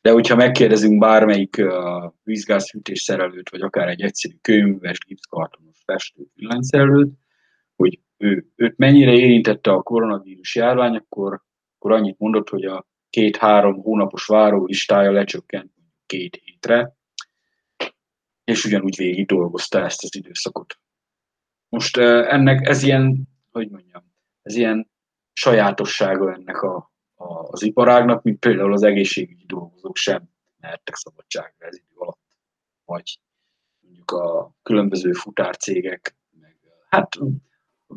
De 0.00 0.10
hogyha 0.10 0.36
megkérdezünk 0.36 0.98
bármelyik 0.98 1.56
uh, 1.58 2.12
vízgázfűtés 2.22 3.00
szerelőt, 3.00 3.50
vagy 3.50 3.60
akár 3.60 3.88
egy 3.88 4.00
egyszerű 4.00 4.34
kőműves, 4.40 4.98
gipszkartonos 4.98 5.82
festő 5.84 6.26
villanyszerelőt, 6.34 7.12
hogy 7.76 8.00
ő, 8.16 8.46
őt 8.56 8.76
mennyire 8.76 9.12
érintette 9.12 9.70
a 9.70 9.82
koronavírus 9.82 10.54
járvány, 10.54 10.96
akkor, 10.96 11.42
akkor 11.78 11.92
annyit 11.92 12.18
mondott, 12.18 12.48
hogy 12.48 12.64
a 12.64 12.88
két-három 13.10 13.82
hónapos 13.82 14.26
várólistája 14.26 15.10
lecsökkent 15.10 15.72
két 16.06 16.40
hétre, 16.44 16.96
és 18.44 18.64
ugyanúgy 18.64 18.96
végig 18.96 19.26
dolgozta 19.26 19.84
ezt 19.84 20.02
az 20.02 20.16
időszakot. 20.16 20.78
Most 21.68 21.96
ennek 21.96 22.66
ez 22.68 22.82
ilyen, 22.82 23.28
hogy 23.50 23.70
mondjam, 23.70 24.12
ez 24.42 24.54
ilyen 24.54 24.90
sajátossága 25.32 26.32
ennek 26.32 26.62
a, 26.62 26.89
az 27.20 27.62
iparágnak, 27.62 28.22
mint 28.22 28.38
például 28.38 28.72
az 28.72 28.82
egészségügyi 28.82 29.44
dolgozók 29.46 29.96
sem 29.96 30.22
mehettek 30.60 30.94
szabadságra 30.94 31.66
ez 31.66 31.76
idő 31.76 31.94
alatt, 31.94 32.38
vagy 32.84 33.20
mondjuk 33.80 34.10
a 34.10 34.54
különböző 34.62 35.12
futárcégek, 35.12 36.16
meg, 36.40 36.56
hát 36.88 37.18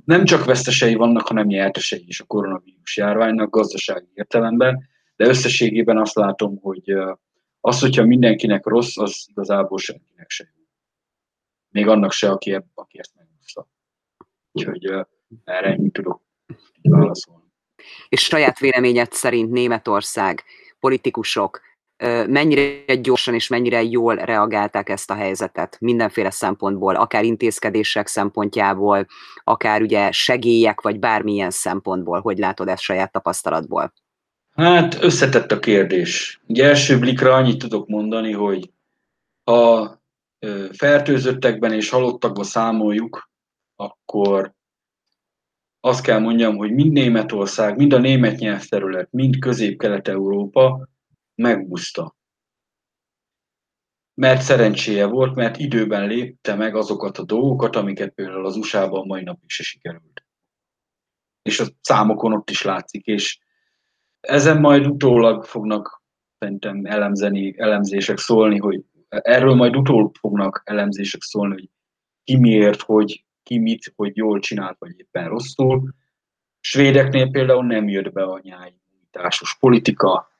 nem 0.06 0.26
csak 0.26 0.46
vesztesei 0.46 0.96
vannak, 0.96 1.28
hanem 1.28 1.48
nyertesei 1.48 2.04
is 2.08 2.20
a 2.20 2.26
koronavírus 2.26 2.98
járványnak 2.98 3.50
gazdasági 3.50 4.10
értelemben, 4.14 4.90
de 5.16 5.28
összességében 5.28 5.98
azt 5.98 6.16
látom, 6.16 6.58
hogy 6.58 6.94
az, 7.60 7.80
hogyha 7.80 8.06
mindenkinek 8.06 8.66
rossz, 8.66 8.98
az 8.98 9.26
igazából 9.30 9.78
senkinek 9.78 10.30
se 10.30 10.52
jó. 10.56 10.64
Még 11.70 11.88
annak 11.88 12.12
se, 12.12 12.30
aki, 12.30 12.52
ebb, 12.52 12.66
aki 12.74 13.00
ezt 13.00 13.16
megúszta. 13.16 13.68
Úgyhogy 14.52 14.86
erre 15.44 15.68
ennyit 15.68 15.94
tudok 15.94 16.22
válaszolni. 16.82 17.43
És 18.10 18.22
saját 18.22 18.60
véleményed 18.60 19.12
szerint 19.12 19.52
Németország, 19.52 20.44
politikusok 20.80 21.62
mennyire 22.28 22.96
gyorsan 22.96 23.34
és 23.34 23.48
mennyire 23.48 23.84
jól 23.84 24.16
reagálták 24.16 24.90
ezt 24.90 25.12
a 25.12 25.14
helyzetet 25.14 25.78
mindenféle 25.80 26.30
szempontból, 26.30 26.96
akár 26.96 27.24
intézkedések 27.24 28.08
szempontjából, 28.08 29.08
akár 29.44 29.82
ugye 29.82 30.12
segélyek, 30.12 30.82
vagy 30.82 31.00
bármilyen 31.00 31.52
szempontból, 31.52 32.22
hogy 32.22 32.38
látod 32.38 32.68
ezt 32.68 32.82
saját 32.82 33.12
tapasztalatból? 33.12 33.94
Hát 34.56 35.04
összetett 35.04 35.52
a 35.52 35.60
kérdés. 35.60 36.42
Ugye 36.48 36.66
első 36.66 37.00
blikra 37.00 37.34
annyit 37.34 37.58
tudok 37.58 37.88
mondani, 37.88 38.32
hogy 38.32 38.70
ha 39.44 40.02
fertőzöttekben 40.72 41.74
és 41.74 41.90
halottakban 41.90 42.44
számoljuk, 42.44 43.30
akkor 43.76 44.54
azt 45.86 46.04
kell 46.04 46.20
mondjam, 46.20 46.58
hogy 46.58 46.72
mind 46.72 46.92
Németország, 46.92 47.78
mind 47.78 47.94
a 47.94 47.98
német 47.98 48.40
nyelvterület, 48.40 49.12
mind 49.12 49.40
Közép-Kelet-Európa 49.40 50.90
megbuszta. 51.36 52.16
Mert 54.14 54.42
szerencséje 54.42 55.06
volt, 55.06 55.36
mert 55.36 55.58
időben 55.58 56.08
lépte 56.08 56.56
meg 56.56 56.76
azokat 56.76 57.18
a 57.18 57.24
dolgokat, 57.24 57.76
amiket 57.76 58.14
például 58.14 58.46
az 58.46 58.56
USA-ban 58.56 59.08
mai 59.08 59.24
napig 59.24 59.50
se 59.50 59.64
sikerült. 59.64 60.26
És 61.42 61.60
a 61.60 61.66
számokon 61.82 62.34
ott 62.34 62.50
is 62.50 62.62
látszik, 62.62 63.06
és 63.06 63.40
ezen 64.20 64.60
majd 64.60 64.88
utólag 64.88 65.44
fognak 65.44 66.04
szerintem 66.40 66.86
elemzeni, 66.86 67.54
elemzések 67.58 68.18
szólni, 68.18 68.58
hogy 68.58 68.84
erről 69.10 69.56
majd 69.56 69.76
utólag 69.76 70.16
fognak 70.16 70.62
elemzések 70.66 71.22
szólni, 71.22 71.54
hogy 71.54 71.70
ki 72.24 72.38
miért, 72.38 72.82
hogy 72.82 73.26
ki 73.44 73.58
mit, 73.58 73.94
hogy 73.96 74.18
jól 74.18 74.40
csinált, 74.40 74.78
vagy 74.80 75.00
éppen 75.00 75.28
rosszul. 75.28 75.94
Svédeknél 76.60 77.30
például 77.30 77.66
nem 77.66 77.88
jött 77.88 78.12
be 78.12 78.24
a 78.24 78.40
nyájújításos 78.44 79.58
politika, 79.60 80.32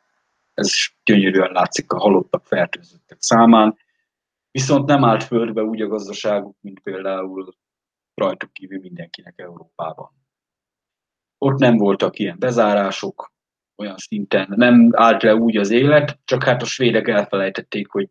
ez 0.54 0.72
gyönyörűen 1.04 1.52
látszik 1.52 1.92
a 1.92 2.00
halottak, 2.00 2.46
fertőzöttek 2.46 3.22
számán, 3.22 3.78
viszont 4.52 4.86
nem 4.86 5.04
állt 5.04 5.24
földbe 5.24 5.64
úgy 5.64 5.82
a 5.82 5.88
gazdaságuk, 5.88 6.58
mint 6.62 6.80
például 6.80 7.56
rajtuk 8.14 8.54
kívül 8.54 8.80
mindenkinek 8.80 9.34
Európában. 9.40 10.12
Ott 11.38 11.60
nem 11.60 11.78
voltak 11.78 12.20
ilyen 12.20 12.40
bezárások, 12.40 13.34
olyan 13.76 13.98
szinten 13.98 14.54
nem 14.56 14.90
állt 14.92 15.24
le 15.24 15.36
úgy 15.36 15.58
az 15.58 15.70
élet, 15.70 16.20
csak 16.26 16.44
hát 16.44 16.62
a 16.62 16.66
svédek 16.66 17.08
elfelejtették, 17.08 17.88
hogy 17.88 18.10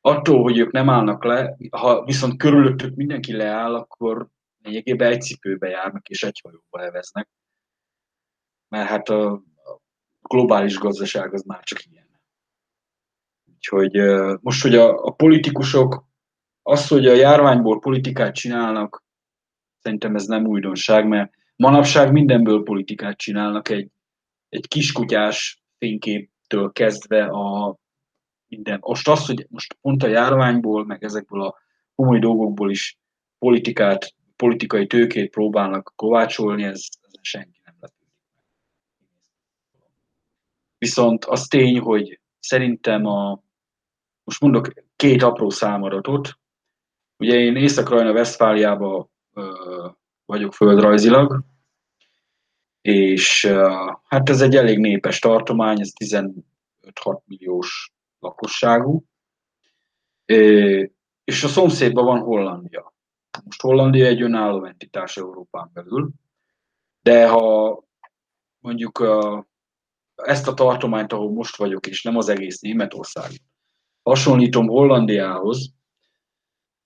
attól, 0.00 0.42
hogy 0.42 0.58
ők 0.58 0.72
nem 0.72 0.90
állnak 0.90 1.24
le, 1.24 1.56
ha 1.70 2.04
viszont 2.04 2.36
körülöttük 2.36 2.94
mindenki 2.94 3.32
leáll, 3.32 3.74
akkor 3.74 4.28
lényegében 4.62 5.12
egy 5.12 5.20
cipőbe 5.20 5.68
járnak 5.68 6.08
és 6.08 6.22
egy 6.22 6.40
hajóba 6.42 6.78
leveznek. 6.78 7.28
Mert 8.68 8.88
hát 8.88 9.08
a 9.08 9.42
globális 10.20 10.78
gazdaság 10.78 11.34
az 11.34 11.42
már 11.42 11.62
csak 11.62 11.84
ilyen. 11.84 12.08
Úgyhogy 13.54 13.92
most, 14.40 14.62
hogy 14.62 14.74
a, 14.74 15.04
a 15.04 15.10
politikusok 15.10 16.08
az, 16.62 16.88
hogy 16.88 17.06
a 17.06 17.14
járványból 17.14 17.78
politikát 17.78 18.34
csinálnak, 18.34 19.04
szerintem 19.78 20.14
ez 20.14 20.26
nem 20.26 20.46
újdonság, 20.46 21.08
mert 21.08 21.32
manapság 21.56 22.12
mindenből 22.12 22.62
politikát 22.62 23.16
csinálnak 23.18 23.68
egy 23.68 23.90
egy 24.50 24.68
kiskutyás 24.68 25.62
fényképtől 25.78 26.72
kezdve 26.72 27.24
a 27.24 27.76
minden. 28.50 28.78
Most 28.80 29.08
az, 29.08 29.26
hogy 29.26 29.46
most 29.48 29.76
pont 29.80 30.02
a 30.02 30.06
járványból, 30.06 30.84
meg 30.84 31.04
ezekből 31.04 31.42
a 31.42 31.54
komoly 31.94 32.18
dolgokból 32.18 32.70
is 32.70 32.98
politikát, 33.38 34.14
politikai 34.36 34.86
tőkét 34.86 35.30
próbálnak 35.30 35.92
kovácsolni, 35.96 36.62
ez, 36.62 36.80
ez 37.00 37.12
senki 37.20 37.60
nem 37.64 37.74
lepődik 37.80 38.08
Viszont 40.78 41.24
az 41.24 41.46
tény, 41.46 41.78
hogy 41.78 42.20
szerintem 42.38 43.06
a, 43.06 43.42
most 44.24 44.40
mondok 44.40 44.72
két 44.96 45.22
apró 45.22 45.50
számadatot, 45.50 46.38
ugye 47.16 47.34
én 47.34 47.56
Észak-Rajna 47.56 48.12
Vesztfáliába 48.12 49.10
vagyok 50.24 50.54
földrajzilag, 50.54 51.44
és 52.80 53.46
hát 54.04 54.28
ez 54.28 54.40
egy 54.40 54.56
elég 54.56 54.78
népes 54.78 55.18
tartomány, 55.18 55.80
ez 55.80 55.90
15-6 56.04 56.32
milliós 57.24 57.92
lakosságú, 58.20 59.04
és 61.24 61.44
a 61.44 61.48
szomszédban 61.48 62.04
van 62.04 62.20
Hollandia. 62.20 62.94
Most 63.44 63.60
Hollandia 63.60 64.06
egy 64.06 64.22
önálló 64.22 64.64
entitás 64.64 65.16
Európán 65.16 65.70
belül, 65.72 66.10
de 67.02 67.28
ha 67.28 67.78
mondjuk 68.58 69.04
ezt 70.14 70.48
a 70.48 70.54
tartományt, 70.54 71.12
ahol 71.12 71.30
most 71.30 71.56
vagyok, 71.56 71.86
és 71.86 72.02
nem 72.02 72.16
az 72.16 72.28
egész 72.28 72.60
Németország, 72.60 73.30
hasonlítom 74.02 74.66
Hollandiához, 74.66 75.74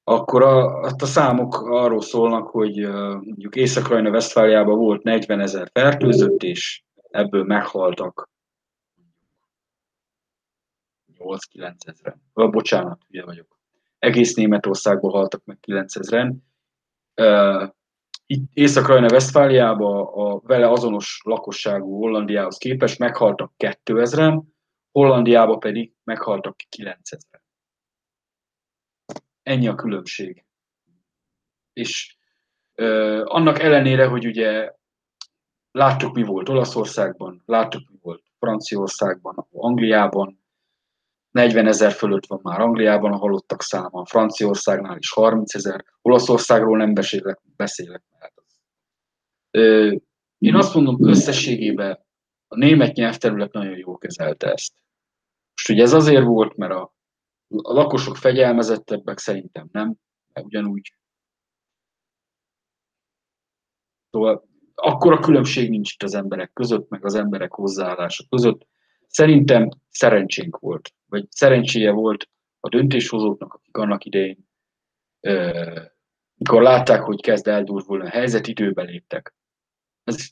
akkor 0.05 0.43
a, 0.43 0.81
a 0.81 1.07
számok 1.07 1.61
arról 1.61 2.01
szólnak, 2.01 2.49
hogy 2.49 2.77
mondjuk 3.21 3.57
Észak-Rajna 3.57 4.11
Vesztfáliában 4.11 4.79
volt 4.79 5.03
40 5.03 5.41
ezer 5.41 5.71
fertőzött, 5.73 6.43
és 6.43 6.83
ebből 7.11 7.45
meghaltak 7.45 8.33
8-9 11.25 11.75
ezeren. 11.89 12.23
Oh, 12.33 12.51
bocsánat, 12.51 13.01
ugye 13.09 13.25
vagyok. 13.25 13.59
Egész 13.99 14.35
Németországban 14.35 15.11
haltak 15.11 15.45
meg 15.45 15.61
9 15.61 15.97
ezeren. 15.97 16.45
Itt 18.27 18.51
Észak-Rajna 18.53 19.09
Vesztfáliában 19.09 20.07
a 20.07 20.41
vele 20.41 20.71
azonos 20.71 21.21
lakosságú 21.25 21.99
Hollandiához 21.99 22.57
képest 22.57 22.99
meghaltak 22.99 23.53
2000-en, 23.59 24.43
Hollandiában 24.93 25.59
pedig 25.59 25.95
meghaltak 26.05 26.57
9000 26.69 27.43
Ennyi 29.43 29.69
a 29.69 29.75
különbség. 29.75 30.45
És 31.73 32.17
ö, 32.75 33.23
annak 33.25 33.59
ellenére, 33.59 34.07
hogy 34.07 34.27
ugye 34.27 34.75
láttuk, 35.71 36.15
mi 36.15 36.23
volt 36.23 36.49
Olaszországban, 36.49 37.43
láttuk, 37.47 37.91
mi 37.91 37.99
volt 38.03 38.23
Franciaországban, 38.39 39.47
Angliában, 39.53 40.44
40 41.35 41.67
ezer 41.67 41.93
fölött 41.93 42.27
van 42.27 42.41
már 42.43 42.61
Angliában 42.61 43.13
a 43.13 43.17
halottak 43.17 43.63
száma, 43.63 44.05
Franciaországnál 44.07 44.99
is 44.99 45.13
30 45.13 45.55
ezer, 45.55 45.85
Olaszországról 46.03 46.77
nem 46.77 46.95
beszélek, 46.95 47.41
beszélek 47.57 48.03
mert 48.19 48.33
én 50.39 50.55
azt 50.55 50.75
mondom, 50.75 51.09
összességében 51.09 52.07
a 52.47 52.57
német 52.57 52.95
nyelvterület 52.95 53.53
nagyon 53.53 53.77
jól 53.77 53.99
kezelte 53.99 54.53
ezt. 54.53 54.73
Most 55.55 55.71
ugye 55.71 55.83
ez 55.83 55.93
azért 55.93 56.25
volt, 56.25 56.57
mert 56.57 56.73
a 56.73 56.95
a 57.63 57.73
lakosok 57.73 58.17
fegyelmezettebbek 58.17 59.19
szerintem 59.19 59.69
nem, 59.73 59.95
mert 60.33 60.47
ugyanúgy 60.47 60.95
Szóval 64.11 64.49
akkor 64.75 65.13
a 65.13 65.19
különbség 65.19 65.71
nincs 65.71 65.93
itt 65.93 66.03
az 66.03 66.15
emberek 66.15 66.53
között, 66.53 66.89
meg 66.89 67.05
az 67.05 67.15
emberek 67.15 67.53
hozzáállása 67.53 68.25
között. 68.29 68.67
Szerintem 69.15 69.69
szerencsénk 69.91 70.59
volt, 70.59 70.95
vagy 71.07 71.27
szerencséje 71.31 71.91
volt 71.91 72.29
a 72.61 72.69
döntéshozóknak, 72.69 73.55
akik 73.55 73.77
annak 73.77 74.05
idején, 74.05 74.49
mikor 76.35 76.63
látták, 76.63 77.03
hogy 77.03 77.21
kezd 77.21 77.49
eldurvulni 77.49 78.05
a 78.05 78.11
helyzet, 78.11 78.47
időbe 78.47 78.83
léptek. 78.83 79.35
Ez, 80.05 80.29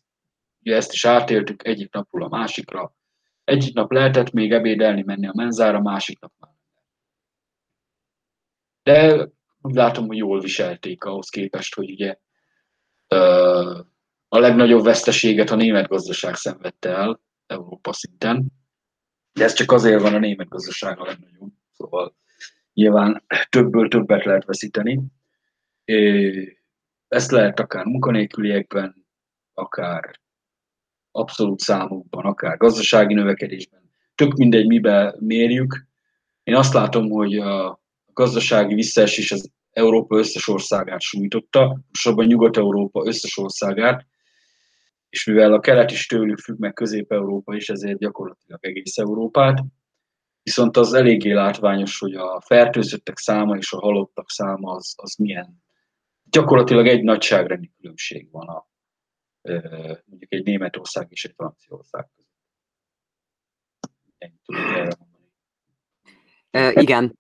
ugye 0.60 0.76
ezt 0.76 0.92
is 0.92 1.04
átéltük 1.04 1.66
egyik 1.66 1.92
napról 1.92 2.22
a 2.22 2.28
másikra. 2.28 2.94
Egyik 3.44 3.74
nap 3.74 3.92
lehetett 3.92 4.30
még 4.30 4.52
ebédelni, 4.52 5.02
menni 5.02 5.26
a 5.26 5.32
menzára, 5.34 5.80
másik 5.80 6.20
nap 6.20 6.32
már. 6.38 6.50
De 8.82 9.28
úgy 9.60 9.74
látom, 9.74 10.06
hogy 10.06 10.16
jól 10.16 10.40
viselték 10.40 11.04
ahhoz 11.04 11.28
képest, 11.28 11.74
hogy 11.74 11.90
ugye 11.90 12.18
a 14.28 14.38
legnagyobb 14.38 14.84
veszteséget 14.84 15.50
a 15.50 15.56
német 15.56 15.88
gazdaság 15.88 16.34
szenvedte 16.34 16.88
el 16.88 17.20
Európa 17.46 17.92
szinten. 17.92 18.60
De 19.32 19.44
ez 19.44 19.52
csak 19.52 19.72
azért 19.72 20.00
van 20.02 20.14
a 20.14 20.18
német 20.18 20.48
gazdaság 20.48 21.00
a 21.00 21.04
legnagyobb. 21.04 21.52
Szóval 21.70 22.16
nyilván 22.72 23.24
többből 23.48 23.88
többet 23.88 24.24
lehet 24.24 24.44
veszíteni. 24.44 25.00
Ezt 27.08 27.30
lehet 27.30 27.60
akár 27.60 27.84
munkanélküliekben, 27.84 29.06
akár 29.52 30.20
abszolút 31.10 31.60
számokban, 31.60 32.24
akár 32.24 32.56
gazdasági 32.56 33.14
növekedésben. 33.14 33.90
Tök 34.14 34.32
mindegy, 34.32 34.66
miben 34.66 35.16
mérjük. 35.18 35.86
Én 36.42 36.54
azt 36.54 36.72
látom, 36.72 37.10
hogy 37.10 37.38
a 37.38 37.80
gazdasági 38.12 38.74
visszaesés 38.74 39.32
az 39.32 39.50
Európa 39.70 40.18
összes 40.18 40.48
országát 40.48 41.00
sújtotta, 41.00 41.66
pontosabban 41.66 42.26
Nyugat-Európa 42.26 43.06
összes 43.06 43.36
országát, 43.36 44.06
és 45.12 45.25
mivel 45.25 45.53
a 45.53 45.61
kelet 45.61 45.90
is 45.90 46.07
tőlük 46.07 46.38
függ 46.38 46.59
meg 46.59 46.72
Közép-Európa 46.72 47.55
is, 47.55 47.68
ezért 47.68 47.98
gyakorlatilag 47.98 48.64
egész 48.64 48.98
Európát. 48.98 49.64
Viszont 50.42 50.77
az 50.77 50.92
eléggé 50.92 51.33
látványos, 51.33 51.98
hogy 51.98 52.14
a 52.14 52.40
fertőzöttek 52.40 53.18
száma 53.18 53.57
és 53.57 53.72
a 53.72 53.81
halottak 53.81 54.31
száma 54.31 54.72
az, 54.72 54.94
az 54.96 55.14
milyen. 55.14 55.62
Gyakorlatilag 56.22 56.87
egy 56.87 57.03
nagyságrendi 57.03 57.72
különbség 57.77 58.31
van 58.31 58.48
a, 58.48 58.68
mondjuk 60.05 60.33
egy 60.33 60.44
Németország 60.44 61.07
és 61.11 61.25
egy 61.25 61.33
Franciaország 61.37 62.11
között. 62.14 62.31
Igen, 66.83 67.18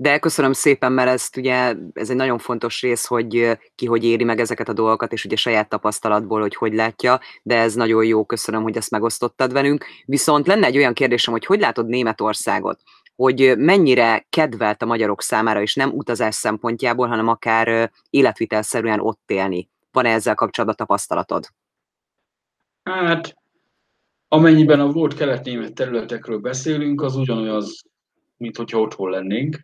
de 0.00 0.18
köszönöm 0.18 0.52
szépen, 0.52 0.92
mert 0.92 1.10
ezt 1.10 1.36
ugye, 1.36 1.74
ez 1.92 2.10
egy 2.10 2.16
nagyon 2.16 2.38
fontos 2.38 2.80
rész, 2.80 3.06
hogy 3.06 3.58
ki 3.74 3.86
hogy 3.86 4.04
éri 4.04 4.24
meg 4.24 4.40
ezeket 4.40 4.68
a 4.68 4.72
dolgokat, 4.72 5.12
és 5.12 5.24
ugye 5.24 5.36
saját 5.36 5.68
tapasztalatból, 5.68 6.40
hogy 6.40 6.54
hogy 6.54 6.74
látja, 6.74 7.20
de 7.42 7.58
ez 7.58 7.74
nagyon 7.74 8.04
jó, 8.04 8.24
köszönöm, 8.24 8.62
hogy 8.62 8.76
ezt 8.76 8.90
megosztottad 8.90 9.52
velünk. 9.52 9.84
Viszont 10.04 10.46
lenne 10.46 10.66
egy 10.66 10.76
olyan 10.76 10.94
kérdésem, 10.94 11.32
hogy 11.32 11.44
hogy 11.44 11.60
látod 11.60 11.86
Németországot? 11.88 12.80
hogy 13.16 13.54
mennyire 13.56 14.26
kedvelt 14.30 14.82
a 14.82 14.86
magyarok 14.86 15.22
számára, 15.22 15.60
és 15.62 15.74
nem 15.74 15.90
utazás 15.90 16.34
szempontjából, 16.34 17.06
hanem 17.06 17.28
akár 17.28 17.90
életvitelszerűen 18.10 19.00
ott 19.00 19.30
élni. 19.30 19.68
Van-e 19.92 20.08
ezzel 20.08 20.34
kapcsolatban 20.34 20.76
tapasztalatod? 20.76 21.46
Hát, 22.82 23.36
amennyiben 24.28 24.80
a 24.80 24.92
volt 24.92 25.14
kelet-német 25.14 25.74
területekről 25.74 26.38
beszélünk, 26.38 27.02
az 27.02 27.16
ugyanolyan, 27.16 27.64
mint 28.36 28.56
hogyha 28.56 28.80
otthon 28.80 29.10
lennénk 29.10 29.60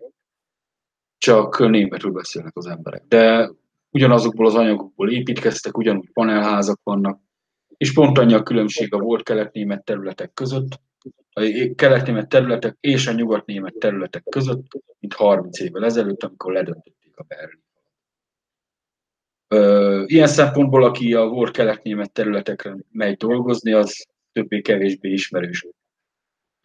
csak 1.26 1.68
németül 1.68 2.10
beszélnek 2.10 2.56
az 2.56 2.66
emberek. 2.66 3.02
De 3.08 3.50
ugyanazokból 3.90 4.46
az 4.46 4.54
anyagokból 4.54 5.10
építkeztek, 5.10 5.78
ugyanúgy 5.78 6.10
panelházak 6.12 6.80
vannak, 6.82 7.20
és 7.76 7.92
pont 7.92 8.18
annyi 8.18 8.34
a 8.34 8.42
különbség 8.42 8.94
a 8.94 8.98
volt 8.98 9.22
kelet-német 9.22 9.84
területek 9.84 10.32
között, 10.34 10.80
a 11.32 11.72
kelet-német 11.76 12.28
területek 12.28 12.76
és 12.80 13.06
a 13.06 13.12
nyugat-német 13.12 13.74
területek 13.74 14.22
között, 14.30 14.66
mint 14.98 15.14
30 15.14 15.60
évvel 15.60 15.84
ezelőtt, 15.84 16.22
amikor 16.22 16.52
ledöntötték 16.52 17.16
a 17.16 17.24
Berlin. 17.28 17.64
Ilyen 20.08 20.26
szempontból, 20.28 20.84
aki 20.84 21.14
a 21.14 21.26
volt 21.26 21.50
kelet-német 21.50 22.12
területekre 22.12 22.76
megy 22.90 23.16
dolgozni, 23.16 23.72
az 23.72 24.06
többé-kevésbé 24.32 25.10
ismerős 25.10 25.66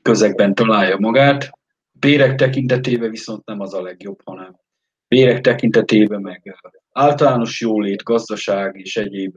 közegben 0.02 0.56
találja 0.56 0.98
magát, 0.98 1.61
Bérek 2.02 2.36
tekintetében 2.36 3.10
viszont 3.10 3.46
nem 3.46 3.60
az 3.60 3.74
a 3.74 3.82
legjobb, 3.82 4.22
hanem 4.24 4.60
bérek 5.08 5.42
tekintetében 5.42 6.22
meg 6.22 6.60
általános 6.92 7.62
jólét, 7.62 8.04
gazdaság 8.04 8.76
és 8.76 8.98
egyéb 8.98 9.36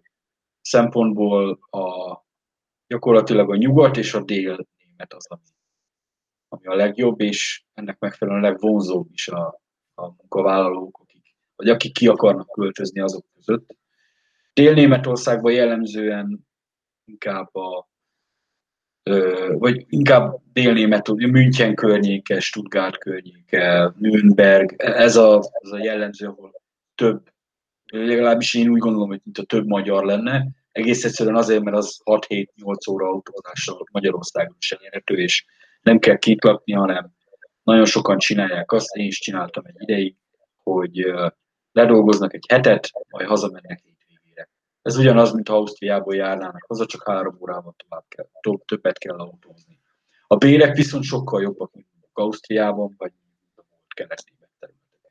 szempontból 0.61 1.59
a, 1.70 2.18
gyakorlatilag 2.87 3.50
a 3.50 3.57
nyugat 3.57 3.96
és 3.96 4.14
a 4.14 4.22
dél 4.22 4.66
német 4.79 5.12
az, 5.12 5.27
ami, 5.29 5.42
ami 6.48 6.66
a 6.66 6.74
legjobb, 6.74 7.20
és 7.20 7.64
ennek 7.74 7.98
megfelelően 7.98 8.44
a 8.44 8.48
legvonzóbb 8.48 9.09
is 9.12 9.29
a, 9.29 9.61
a 9.94 10.07
munkavállalók, 10.07 10.98
akik, 10.98 11.37
vagy 11.57 11.68
akik 11.68 11.92
ki 11.92 12.09
akarnak 12.09 12.50
költözni 12.50 13.00
azok 13.00 13.27
között. 13.35 13.77
Dél-Németországban 14.53 15.53
jellemzően 15.53 16.46
inkább 17.05 17.55
a 17.55 17.88
vagy 19.53 19.85
inkább 19.88 20.40
délnémet, 20.53 21.09
München 21.09 21.75
környéke, 21.75 22.40
Stuttgart 22.40 22.99
környéke, 22.99 23.93
Nürnberg, 23.99 24.75
ez 24.77 25.17
a, 25.17 25.43
ez 25.62 25.71
a 25.71 25.83
jellemző, 25.83 26.27
ahol 26.27 26.62
több, 26.95 27.23
legalábbis 27.93 28.55
én 28.55 28.69
úgy 28.69 28.79
gondolom, 28.79 29.09
hogy 29.09 29.21
mint 29.25 29.38
a 29.38 29.43
több 29.43 29.67
magyar 29.67 30.05
lenne, 30.05 30.47
egész 30.73 31.05
egyszerűen 31.05 31.37
azért, 31.37 31.62
mert 31.62 31.77
az 31.77 32.01
6-7-8 32.05 32.90
óra 32.90 33.07
autózással 33.07 33.87
Magyarországon 33.93 34.57
sem 34.59 34.79
érhető, 34.83 35.14
és 35.14 35.45
nem 35.83 35.99
kell 35.99 36.17
kitlapni, 36.17 36.73
hanem 36.73 37.11
nagyon 37.62 37.85
sokan 37.85 38.19
csinálják 38.19 38.73
azt, 38.73 38.95
én 38.95 39.07
is 39.07 39.19
csináltam 39.19 39.64
egy 39.67 39.77
ideig, 39.79 40.17
hogy 40.62 41.12
ledolgoznak 41.73 42.35
egy 42.35 42.45
hetet, 42.49 42.90
majd 43.11 43.27
hazamennek 43.27 43.93
ez 44.85 44.97
ugyanaz, 44.97 45.33
mint 45.33 45.49
ha 45.49 45.55
Ausztriából 45.55 46.14
járnának 46.14 46.64
haza, 46.68 46.87
csak 46.87 47.09
három 47.09 47.37
órával 47.40 47.75
tovább 47.77 48.05
kell, 48.09 48.29
többet 48.64 48.99
kell 48.99 49.16
autózni. 49.16 49.79
A 50.27 50.37
bérek 50.37 50.77
viszont 50.77 51.05
sokkal 51.05 51.42
jobbak, 51.42 51.75
mint 51.75 51.87
Ausztriában, 52.12 52.94
vagy 52.97 53.12
keresztében 53.94 54.49
területeken. 54.59 55.11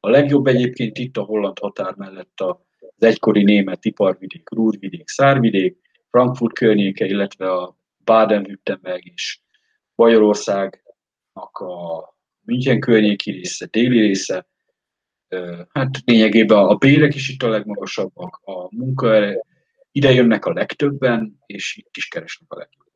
A 0.00 0.08
legjobb 0.08 0.46
egyébként 0.46 0.98
itt 0.98 1.16
a 1.16 1.22
holland 1.22 1.58
határ 1.58 1.94
mellett 1.94 2.40
az 2.40 2.56
egykori 2.98 3.42
német 3.42 3.84
iparvidék, 3.84 4.50
Rúrvidék, 4.50 5.08
Szárvidék, 5.08 5.78
Frankfurt 6.10 6.54
környéke, 6.54 7.04
illetve 7.04 7.52
a 7.52 7.76
Baden-Württemberg 8.04 9.06
és 9.06 9.40
Bajorországnak 9.94 11.58
a 11.58 12.04
München 12.40 12.80
környéki 12.80 13.30
része, 13.30 13.66
déli 13.66 14.00
része, 14.00 14.49
hát 15.68 15.98
lényegében 16.04 16.58
a 16.58 16.74
bérek 16.74 17.14
is 17.14 17.28
itt 17.28 17.42
a 17.42 17.48
legmagasabbak, 17.48 18.40
a 18.44 18.76
munka 18.76 19.36
ide 19.92 20.12
jönnek 20.12 20.44
a 20.44 20.52
legtöbben, 20.52 21.38
és 21.46 21.76
itt 21.76 21.96
is 21.96 22.08
keresnek 22.08 22.52
a 22.52 22.56
legjobban. 22.56 22.88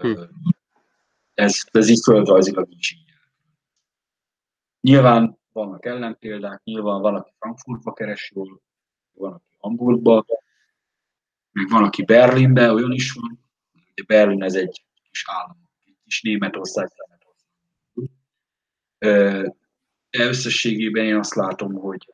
Hm. 0.00 0.22
Ez, 1.34 1.60
ez 1.70 1.88
így 1.88 2.00
földrajzilag 2.04 2.68
is 2.70 2.92
így. 2.92 3.12
Nyilván 4.80 5.38
vannak 5.52 5.84
ellenpéldák, 5.84 6.62
nyilván 6.64 7.00
van, 7.00 7.14
aki 7.14 7.32
Frankfurtba 7.38 7.92
keres 7.92 8.32
jól, 8.34 8.62
van, 9.12 9.32
aki 9.32 9.56
Hamburgba, 9.58 10.24
meg 11.52 11.68
van, 11.68 11.84
aki 11.84 12.04
Berlinbe, 12.04 12.72
olyan 12.72 12.92
is 12.92 13.12
van. 13.12 13.44
Ugye 13.72 14.04
Berlin 14.06 14.42
ez 14.42 14.54
egy 14.54 14.84
kis 15.10 15.24
állam, 15.26 15.68
egy 15.84 15.96
kis 16.04 16.22
Németország, 16.22 16.90
Németország 16.96 17.22
de 20.18 20.24
összességében 20.24 21.04
én 21.04 21.16
azt 21.16 21.34
látom, 21.34 21.72
hogy 21.72 22.08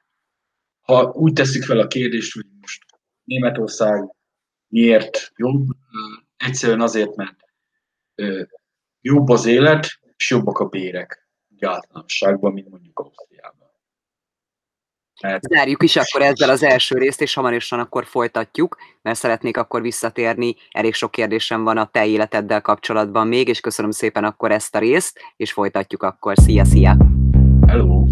ha 0.80 1.12
úgy 1.12 1.32
teszik 1.32 1.64
fel 1.64 1.78
a 1.78 1.87
kérdést, 1.87 2.34
hogy 2.34 2.46
most 2.61 2.84
Németország 3.24 4.14
miért 4.68 5.32
jobb, 5.37 5.66
egyszerűen 6.37 6.80
azért, 6.80 7.16
mert 7.16 7.37
jobb 9.00 9.28
az 9.28 9.46
élet, 9.46 9.87
és 10.16 10.30
jobbak 10.30 10.58
a 10.58 10.68
bérek 10.68 11.28
általánosságban, 11.61 12.52
mint 12.52 12.68
mondjuk 12.68 12.98
Ausztriában. 12.98 13.70
Mert... 15.22 15.42
Zárjuk 15.42 15.82
is 15.82 15.96
akkor 15.96 16.22
ezzel 16.22 16.50
az 16.50 16.62
első 16.62 16.98
részt, 16.98 17.20
és 17.20 17.34
hamarosan 17.34 17.78
akkor 17.78 18.06
folytatjuk, 18.06 18.76
mert 19.02 19.18
szeretnék 19.18 19.56
akkor 19.56 19.82
visszatérni. 19.82 20.56
Elég 20.70 20.94
sok 20.94 21.11
kérdésem 21.11 21.64
van 21.64 21.76
a 21.76 21.87
te 21.87 22.06
életeddel 22.06 22.61
kapcsolatban 22.61 23.26
még, 23.26 23.48
és 23.48 23.61
köszönöm 23.61 23.90
szépen 23.90 24.24
akkor 24.24 24.52
ezt 24.52 24.74
a 24.74 24.78
részt, 24.78 25.20
és 25.37 25.52
folytatjuk 25.52 26.02
akkor. 26.02 26.37
Szia, 26.37 26.64
szia! 26.64 26.96
Hello 27.68 28.09